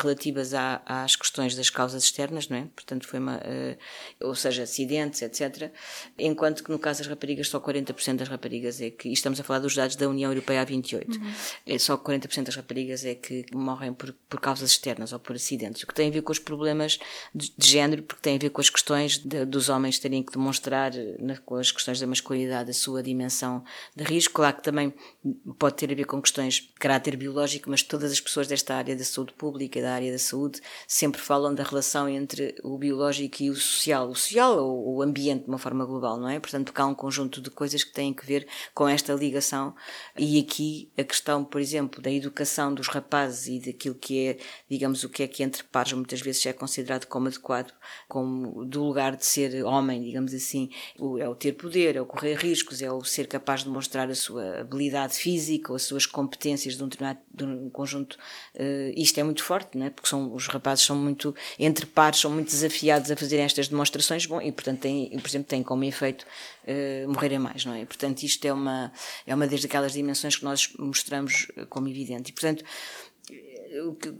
relativas 0.00 0.52
à- 0.54 0.82
às 0.84 1.14
questões 1.16 1.54
das 1.54 1.70
causas 1.70 2.02
externas, 2.04 2.48
não 2.48 2.56
é? 2.56 2.66
Portanto, 2.74 3.06
foi 3.06 3.18
uma, 3.20 3.40
eh, 3.44 3.78
ou 4.20 4.34
seja, 4.34 4.64
acidentes, 4.64 5.22
etc. 5.22 5.70
Enquanto 6.18 6.64
que 6.64 6.70
no 6.70 6.78
caso 6.78 6.98
das 7.00 7.06
raparigas, 7.08 7.48
só 7.48 7.60
40% 7.60 8.16
das 8.18 8.28
raparigas 8.28 8.80
é 8.80 8.90
que, 8.90 9.08
e 9.08 9.12
estamos 9.12 9.38
a 9.38 9.44
falar 9.44 9.60
dos 9.60 9.74
dados 9.76 9.94
da 9.96 10.08
União 10.08 10.30
Europeia 10.30 10.62
há 10.62 10.64
28, 10.64 11.18
é 11.66 11.78
só 11.78 11.96
40% 11.96 12.46
das 12.46 12.56
raparigas 12.56 13.04
é 13.04 13.14
que 13.14 13.44
morrem 13.54 13.92
por, 13.92 14.12
por 14.28 14.40
causas 14.40 14.70
externas 14.70 15.12
ou 15.12 15.18
por 15.20 15.36
acidentes, 15.36 15.82
o 15.82 15.86
que 15.86 15.94
tem 15.94 16.08
a 16.08 16.12
ver 16.12 16.22
com 16.22 16.32
os 16.32 16.38
problemas 16.40 16.98
de, 17.34 17.52
de 17.56 17.68
género, 17.68 18.02
porque 18.02 18.22
tem 18.22 18.34
a 18.36 18.38
ver 18.38 18.50
com 18.50 18.60
as 18.60 18.70
questões 18.70 19.18
de- 19.18 19.44
dos 19.44 19.68
homens 19.68 19.98
terem 19.98 20.22
que 20.22 20.32
demonstrar, 20.32 20.92
eh, 20.96 21.16
na- 21.20 21.36
com 21.38 21.54
as 21.56 21.70
questões 21.70 22.00
da 22.00 22.06
masculinidade, 22.06 22.70
a 22.70 22.74
sua 22.74 23.02
dimensão 23.02 23.64
de 23.94 24.02
risco. 24.02 24.34
Claro 24.34 24.56
que 24.56 24.62
também 24.64 24.92
pode 25.58 25.76
ter 25.76 25.92
a 25.92 25.94
ver 25.94 26.04
com 26.06 26.20
questões 26.20 26.54
de 26.54 26.68
caráter 26.78 27.16
biológico, 27.16 27.70
mas 27.70 27.82
todas 27.82 28.10
as 28.10 28.20
pessoas 28.20 28.46
desta 28.48 28.74
área 28.74 28.96
da 28.96 29.04
saúde 29.04 29.32
pública 29.34 29.59
pública 29.60 29.82
da 29.82 29.92
área 29.92 30.10
da 30.10 30.18
saúde 30.18 30.60
sempre 30.86 31.20
falam 31.20 31.54
da 31.54 31.62
relação 31.62 32.08
entre 32.08 32.54
o 32.62 32.78
biológico 32.78 33.42
e 33.42 33.50
o 33.50 33.54
social, 33.54 34.08
o 34.08 34.14
social 34.14 34.56
ou 34.58 34.96
o 34.96 35.02
ambiente 35.02 35.42
de 35.42 35.48
uma 35.48 35.58
forma 35.58 35.84
global, 35.84 36.18
não 36.18 36.28
é? 36.28 36.40
Portanto, 36.40 36.72
há 36.74 36.86
um 36.86 36.94
conjunto 36.94 37.42
de 37.42 37.50
coisas 37.50 37.84
que 37.84 37.92
têm 37.92 38.14
que 38.14 38.24
ver 38.24 38.46
com 38.72 38.88
esta 38.88 39.12
ligação 39.12 39.74
e 40.16 40.40
aqui 40.40 40.90
a 40.96 41.04
questão, 41.04 41.44
por 41.44 41.60
exemplo, 41.60 42.00
da 42.00 42.10
educação 42.10 42.72
dos 42.72 42.88
rapazes 42.88 43.48
e 43.48 43.66
daquilo 43.66 43.94
que 43.94 44.28
é, 44.28 44.38
digamos, 44.68 45.04
o 45.04 45.10
que 45.10 45.22
é 45.22 45.28
que 45.28 45.42
entre 45.42 45.62
pares 45.64 45.92
muitas 45.92 46.22
vezes 46.22 46.46
é 46.46 46.54
considerado 46.54 47.04
como 47.04 47.28
adequado, 47.28 47.72
como 48.08 48.64
do 48.64 48.82
lugar 48.82 49.14
de 49.14 49.26
ser 49.26 49.62
homem, 49.64 50.02
digamos 50.02 50.32
assim, 50.32 50.70
é 51.18 51.28
o 51.28 51.34
ter 51.34 51.52
poder, 51.52 51.96
é 51.96 52.00
o 52.00 52.06
correr 52.06 52.34
riscos, 52.34 52.80
é 52.80 52.90
o 52.90 53.04
ser 53.04 53.26
capaz 53.26 53.62
de 53.64 53.68
mostrar 53.68 54.08
a 54.08 54.14
sua 54.14 54.60
habilidade 54.60 55.14
física 55.14 55.70
ou 55.70 55.76
as 55.76 55.82
suas 55.82 56.06
competências 56.06 56.78
de 56.78 56.82
um, 56.82 56.88
de 56.88 57.44
um 57.44 57.68
conjunto. 57.68 58.16
Uh, 58.54 58.92
isto 58.96 59.18
é 59.18 59.22
muito 59.22 59.42
forte, 59.50 59.82
é? 59.82 59.90
porque 59.90 60.08
são, 60.08 60.32
os 60.32 60.46
rapazes 60.46 60.84
são 60.84 60.94
muito, 60.94 61.34
entre 61.58 61.84
pares, 61.84 62.20
são 62.20 62.30
muito 62.30 62.46
desafiados 62.46 63.10
a 63.10 63.16
fazer 63.16 63.38
estas 63.38 63.66
demonstrações, 63.66 64.24
bom, 64.24 64.40
e 64.40 64.52
portanto, 64.52 64.78
têm, 64.78 65.10
por 65.18 65.28
exemplo, 65.28 65.48
têm 65.48 65.60
como 65.60 65.82
efeito 65.82 66.24
uh, 66.68 67.08
morrerem 67.08 67.40
mais, 67.40 67.64
não 67.64 67.74
é? 67.74 67.84
Portanto, 67.84 68.22
isto 68.22 68.44
é 68.44 68.52
uma, 68.52 68.92
é 69.26 69.34
uma 69.34 69.48
das 69.48 69.60
daquelas 69.62 69.92
dimensões 69.92 70.36
que 70.36 70.44
nós 70.44 70.72
mostramos 70.78 71.48
como 71.68 71.88
evidente. 71.88 72.30
E, 72.30 72.32
portanto, 72.32 72.64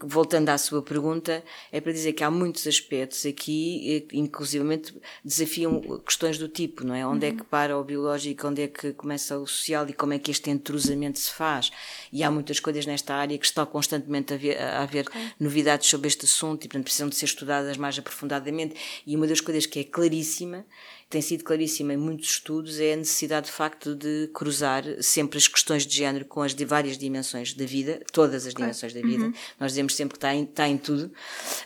voltando 0.03 0.49
à 0.49 0.59
sua 0.59 0.83
pergunta, 0.83 1.43
é 1.73 1.81
para 1.81 1.93
dizer 1.93 2.13
que 2.13 2.23
há 2.23 2.31
muitos 2.31 2.67
aspectos 2.67 3.27
aqui, 3.27 4.07
inclusivamente 4.13 4.95
desafiam 5.25 5.81
questões 6.05 6.39
do 6.39 6.49
tipo, 6.49 6.85
não 6.85 6.95
é? 6.95 7.07
Onde 7.07 7.27
uhum. 7.27 7.33
é 7.33 7.37
que 7.37 7.45
para 7.45 7.77
o 7.77 7.83
biológico, 7.83 8.47
onde 8.47 8.63
é 8.63 8.69
que 8.69 8.93
começa 8.93 9.37
o 9.39 9.47
social 9.47 9.89
e 9.89 9.93
como 9.93 10.13
é 10.13 10.19
que 10.19 10.31
este 10.31 10.51
entrosamento 10.51 11.19
se 11.19 11.33
faz. 11.33 11.71
E 12.13 12.23
há 12.23 12.31
muitas 12.31 12.61
coisas 12.61 12.87
nesta 12.87 13.15
área 13.15 13.37
que 13.37 13.45
estão 13.45 13.67
constantemente 13.67 14.35
a, 14.35 14.37
ver, 14.37 14.57
a 14.59 14.83
haver 14.83 15.07
okay. 15.09 15.31
novidades 15.39 15.89
sobre 15.89 16.09
este 16.09 16.25
assunto 16.25 16.65
e, 16.65 16.69
portanto, 16.69 16.85
precisam 16.85 17.09
de 17.09 17.17
ser 17.17 17.25
estudadas 17.25 17.77
mais 17.77 17.99
aprofundadamente. 17.99 18.77
E 19.07 19.17
uma 19.17 19.27
das 19.27 19.41
coisas 19.41 19.67
que 19.67 19.81
é 19.81 19.85
claríssima 19.85 20.65
tem 21.11 21.21
sido 21.21 21.43
claríssima 21.43 21.93
em 21.93 21.97
muitos 21.97 22.31
estudos 22.31 22.79
é 22.79 22.93
a 22.93 22.97
necessidade 22.97 23.47
de 23.47 23.53
facto 23.53 23.97
de 23.97 24.31
cruzar 24.33 24.85
sempre 25.03 25.39
as 25.39 25.49
questões 25.49 25.85
de 25.85 25.97
género 25.97 26.25
com 26.25 26.41
as 26.41 26.55
de 26.55 26.65
várias 26.65 26.97
dimensões 26.97 27.53
da 27.53 27.67
vida, 27.67 28.01
todas 28.13 28.47
as 28.47 28.55
dimensões 28.55 28.95
da 28.95 29.01
vida. 29.01 29.25
Uhum. 29.25 29.35
Nós 29.59 29.73
dizemos 29.73 29.97
sempre 29.97 30.13
que 30.13 30.19
está 30.19 30.33
em, 30.33 30.45
está 30.45 30.69
em 30.69 30.79
tudo, 30.79 31.13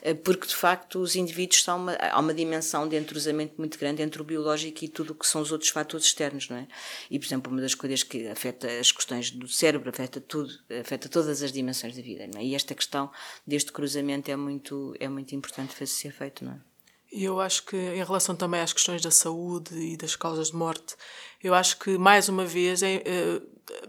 eh, 0.00 0.14
porque 0.14 0.46
de 0.46 0.56
facto 0.56 0.98
os 0.98 1.14
indivíduos 1.14 1.62
são 1.62 1.76
uma, 1.76 1.92
há 1.92 2.18
uma 2.18 2.32
dimensão 2.32 2.88
de 2.88 2.96
entrosamento 2.96 3.52
muito 3.58 3.78
grande 3.78 4.00
entre 4.00 4.22
o 4.22 4.24
biológico 4.24 4.82
e 4.82 4.88
tudo 4.88 5.12
o 5.12 5.14
que 5.14 5.26
são 5.26 5.42
os 5.42 5.52
outros 5.52 5.68
fatores 5.68 6.06
externos, 6.06 6.48
não 6.48 6.56
é? 6.56 6.66
E, 7.10 7.18
por 7.18 7.26
exemplo, 7.26 7.52
uma 7.52 7.60
das 7.60 7.74
coisas 7.74 8.02
que 8.02 8.26
afeta 8.26 8.66
as 8.66 8.90
questões 8.90 9.30
do 9.30 9.46
cérebro, 9.46 9.90
afeta 9.90 10.22
tudo, 10.22 10.50
afeta 10.80 11.06
todas 11.06 11.42
as 11.42 11.52
dimensões 11.52 11.94
da 11.94 12.00
vida, 12.00 12.26
não 12.32 12.40
é? 12.40 12.44
E 12.44 12.54
esta 12.54 12.74
questão 12.74 13.10
deste 13.46 13.70
cruzamento 13.72 14.30
é 14.30 14.36
muito, 14.36 14.94
é 14.98 15.06
muito 15.06 15.34
importante 15.34 15.74
ser 15.86 16.12
feito, 16.12 16.46
não 16.46 16.52
é? 16.52 16.73
Eu 17.16 17.40
acho 17.40 17.64
que, 17.64 17.76
em 17.76 18.02
relação 18.02 18.34
também 18.34 18.60
às 18.60 18.72
questões 18.72 19.00
da 19.00 19.10
saúde 19.10 19.74
e 19.78 19.96
das 19.96 20.16
causas 20.16 20.48
de 20.48 20.56
morte, 20.56 20.96
eu 21.42 21.54
acho 21.54 21.78
que, 21.78 21.96
mais 21.96 22.28
uma 22.28 22.44
vez, 22.44 22.82
é, 22.82 23.02
é, 23.04 23.40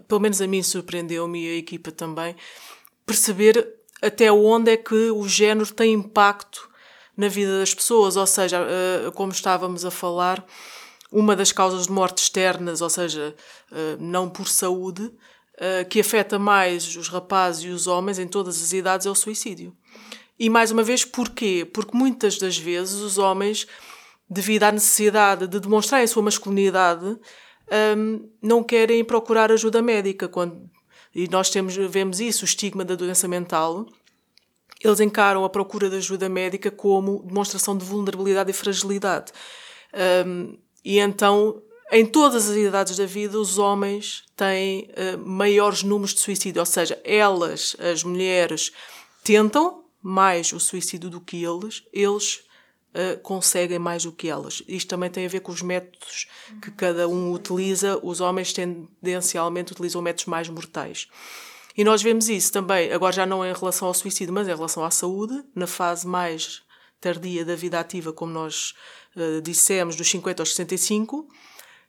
pelo 0.06 0.20
menos 0.20 0.40
a 0.40 0.46
mim 0.46 0.62
surpreendeu-me 0.62 1.44
e 1.44 1.50
a 1.50 1.58
equipa 1.58 1.90
também, 1.90 2.36
perceber 3.04 3.74
até 4.00 4.30
onde 4.30 4.70
é 4.70 4.76
que 4.76 5.10
o 5.10 5.28
género 5.28 5.72
tem 5.74 5.92
impacto 5.92 6.70
na 7.16 7.28
vida 7.28 7.58
das 7.58 7.74
pessoas. 7.74 8.16
Ou 8.16 8.26
seja, 8.26 8.58
eh, 8.58 9.10
como 9.14 9.32
estávamos 9.32 9.84
a 9.84 9.90
falar, 9.90 10.44
uma 11.10 11.34
das 11.34 11.50
causas 11.52 11.86
de 11.86 11.92
morte 11.92 12.22
externas, 12.22 12.80
ou 12.80 12.90
seja, 12.90 13.34
eh, 13.72 13.96
não 13.98 14.28
por 14.28 14.48
saúde, 14.48 15.10
eh, 15.58 15.84
que 15.84 16.00
afeta 16.00 16.38
mais 16.38 16.94
os 16.96 17.08
rapazes 17.08 17.64
e 17.64 17.68
os 17.68 17.86
homens 17.86 18.18
em 18.18 18.28
todas 18.28 18.62
as 18.62 18.72
idades 18.72 19.06
é 19.06 19.10
o 19.10 19.14
suicídio. 19.14 19.74
E 20.38 20.50
mais 20.50 20.70
uma 20.70 20.82
vez, 20.82 21.04
porquê? 21.04 21.68
Porque 21.72 21.96
muitas 21.96 22.38
das 22.38 22.58
vezes 22.58 22.96
os 22.96 23.16
homens, 23.16 23.66
devido 24.28 24.64
à 24.64 24.72
necessidade 24.72 25.46
de 25.46 25.58
demonstrar 25.58 26.02
a 26.02 26.06
sua 26.06 26.22
masculinidade, 26.22 27.18
um, 27.96 28.28
não 28.42 28.62
querem 28.62 29.04
procurar 29.04 29.50
ajuda 29.50 29.80
médica. 29.80 30.28
Quando, 30.28 30.68
e 31.14 31.26
nós 31.28 31.48
temos, 31.48 31.74
vemos 31.74 32.20
isso, 32.20 32.44
o 32.44 32.44
estigma 32.44 32.84
da 32.84 32.94
doença 32.94 33.26
mental. 33.26 33.86
Eles 34.84 35.00
encaram 35.00 35.42
a 35.44 35.48
procura 35.48 35.88
de 35.88 35.96
ajuda 35.96 36.28
médica 36.28 36.70
como 36.70 37.22
demonstração 37.24 37.76
de 37.76 37.84
vulnerabilidade 37.84 38.50
e 38.50 38.54
fragilidade. 38.54 39.32
Um, 40.26 40.58
e 40.84 40.98
então, 40.98 41.62
em 41.90 42.04
todas 42.04 42.50
as 42.50 42.56
idades 42.56 42.98
da 42.98 43.06
vida, 43.06 43.38
os 43.38 43.56
homens 43.58 44.24
têm 44.36 44.90
uh, 44.90 45.18
maiores 45.26 45.82
números 45.82 46.12
de 46.12 46.20
suicídio. 46.20 46.60
Ou 46.60 46.66
seja, 46.66 47.00
elas, 47.02 47.74
as 47.80 48.04
mulheres, 48.04 48.70
tentam, 49.24 49.85
mais 50.08 50.52
o 50.52 50.60
suicídio 50.60 51.10
do 51.10 51.20
que 51.20 51.42
eles, 51.42 51.82
eles 51.92 52.44
uh, 52.94 53.18
conseguem 53.24 53.80
mais 53.80 54.04
do 54.04 54.12
que 54.12 54.28
elas. 54.28 54.62
Isto 54.68 54.90
também 54.90 55.10
tem 55.10 55.26
a 55.26 55.28
ver 55.28 55.40
com 55.40 55.50
os 55.50 55.62
métodos 55.62 56.28
que 56.62 56.70
cada 56.70 57.08
um 57.08 57.32
utiliza. 57.32 57.98
Os 58.04 58.20
homens 58.20 58.52
tendencialmente 58.52 59.72
utilizam 59.72 60.00
métodos 60.00 60.26
mais 60.26 60.48
mortais. 60.48 61.08
E 61.76 61.82
nós 61.82 62.02
vemos 62.02 62.28
isso 62.28 62.52
também, 62.52 62.92
agora 62.92 63.12
já 63.12 63.26
não 63.26 63.44
em 63.44 63.52
relação 63.52 63.88
ao 63.88 63.94
suicídio, 63.94 64.32
mas 64.32 64.46
em 64.46 64.54
relação 64.54 64.84
à 64.84 64.92
saúde, 64.92 65.42
na 65.52 65.66
fase 65.66 66.06
mais 66.06 66.62
tardia 67.00 67.44
da 67.44 67.56
vida 67.56 67.80
ativa, 67.80 68.12
como 68.12 68.32
nós 68.32 68.74
uh, 69.16 69.42
dissemos, 69.42 69.96
dos 69.96 70.08
50 70.08 70.40
aos 70.40 70.54
65, 70.54 71.28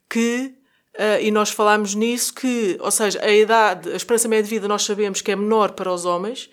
que 0.10 0.56
Uh, 0.98 1.22
e 1.22 1.30
nós 1.30 1.52
falámos 1.52 1.94
nisso 1.94 2.34
que, 2.34 2.76
ou 2.80 2.90
seja, 2.90 3.24
a 3.24 3.30
idade, 3.30 3.92
a 3.92 3.96
esperança 3.96 4.28
média 4.28 4.42
de 4.42 4.50
vida 4.50 4.68
nós 4.68 4.82
sabemos 4.82 5.22
que 5.22 5.32
é 5.32 5.36
menor 5.36 5.74
para 5.74 5.94
os 5.94 6.06
homens, 6.06 6.50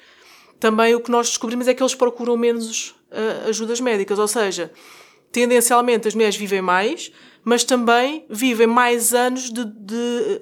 também 0.61 0.95
o 0.95 1.01
que 1.01 1.11
nós 1.11 1.29
descobrimos 1.29 1.69
é 1.69 1.75
que 1.75 1.83
eles 1.83 1.95
procuram 1.95 2.37
menos 2.37 2.91
uh, 3.11 3.49
ajudas 3.49 3.81
médicas, 3.81 4.19
ou 4.19 4.29
seja, 4.29 4.73
tendencialmente 5.31 6.09
as 6.09 6.15
mulheres 6.15 6.37
vivem 6.37 6.63
mais, 6.63 7.13
mas 7.43 7.65
também 7.65 8.25
vivem 8.31 8.67
mais 8.67 9.13
anos 9.13 9.51
de, 9.51 9.65
de 9.65 10.41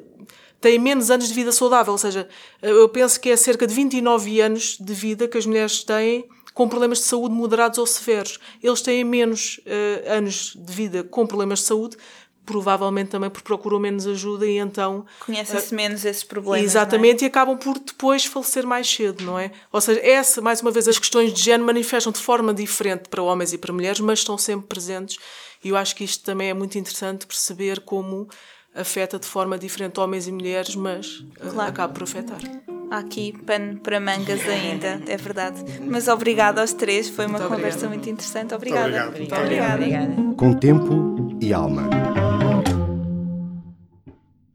têm 0.60 0.78
menos 0.78 1.10
anos 1.10 1.28
de 1.28 1.34
vida 1.34 1.50
saudável, 1.50 1.92
ou 1.92 1.98
seja, 1.98 2.28
eu 2.62 2.88
penso 2.88 3.20
que 3.20 3.30
é 3.30 3.36
cerca 3.36 3.66
de 3.66 3.74
29 3.74 4.40
anos 4.40 4.78
de 4.78 4.94
vida 4.94 5.26
que 5.26 5.36
as 5.36 5.44
mulheres 5.44 5.82
têm 5.82 6.28
com 6.54 6.68
problemas 6.68 6.98
de 6.98 7.04
saúde 7.04 7.34
moderados 7.34 7.78
ou 7.78 7.86
severos. 7.86 8.38
Eles 8.62 8.80
têm 8.80 9.02
menos 9.02 9.58
uh, 9.66 10.12
anos 10.12 10.54
de 10.56 10.72
vida 10.72 11.02
com 11.02 11.26
problemas 11.26 11.60
de 11.60 11.64
saúde 11.64 11.96
provavelmente 12.44 13.10
também 13.10 13.30
porque 13.30 13.46
procuram 13.46 13.78
menos 13.78 14.06
ajuda 14.06 14.46
e 14.46 14.58
então 14.58 15.04
conhecem-se 15.24 15.72
uh, 15.72 15.76
menos 15.76 16.04
esses 16.04 16.24
problemas. 16.24 16.60
É? 16.60 16.64
Exatamente, 16.64 17.22
é? 17.22 17.26
e 17.26 17.28
acabam 17.28 17.56
por 17.56 17.78
depois 17.78 18.24
falecer 18.24 18.66
mais 18.66 18.88
cedo, 18.88 19.24
não 19.24 19.38
é? 19.38 19.52
Ou 19.70 19.80
seja, 19.80 20.00
essa, 20.00 20.40
mais 20.40 20.60
uma 20.60 20.70
vez, 20.70 20.88
as 20.88 20.98
questões 20.98 21.32
de 21.32 21.42
género 21.42 21.64
manifestam 21.64 22.12
de 22.12 22.18
forma 22.18 22.52
diferente 22.52 23.08
para 23.08 23.22
homens 23.22 23.52
e 23.52 23.58
para 23.58 23.72
mulheres, 23.72 24.00
mas 24.00 24.20
estão 24.20 24.36
sempre 24.36 24.66
presentes. 24.66 25.18
E 25.64 25.68
eu 25.68 25.76
acho 25.76 25.94
que 25.94 26.04
isto 26.04 26.24
também 26.24 26.50
é 26.50 26.54
muito 26.54 26.76
interessante 26.76 27.26
perceber 27.26 27.80
como 27.80 28.28
afeta 28.74 29.18
de 29.18 29.26
forma 29.26 29.58
diferente 29.58 30.00
homens 30.00 30.26
e 30.26 30.32
mulheres, 30.32 30.74
mas 30.74 31.24
eh, 31.40 31.48
claro. 31.50 31.70
acaba 31.70 31.92
por 31.92 32.02
afetar. 32.02 32.40
Há 32.90 32.98
aqui 32.98 33.32
pano 33.46 33.78
para 33.78 33.98
mangas 33.98 34.46
ainda, 34.46 35.00
é 35.06 35.16
verdade. 35.16 35.62
Mas 35.80 36.08
obrigada 36.08 36.60
aos 36.60 36.72
três, 36.72 37.08
foi 37.08 37.26
uma 37.26 37.38
muito 37.38 37.48
conversa 37.48 37.86
obrigada. 37.86 37.94
muito 37.94 38.10
interessante. 38.10 38.54
Obrigada. 38.54 39.10
Muito 39.10 39.34
obrigado. 39.34 39.78
Muito 39.78 39.94
obrigada. 39.94 40.34
Com 40.36 40.54
tempo 40.54 41.38
e 41.40 41.52
alma. 41.54 42.31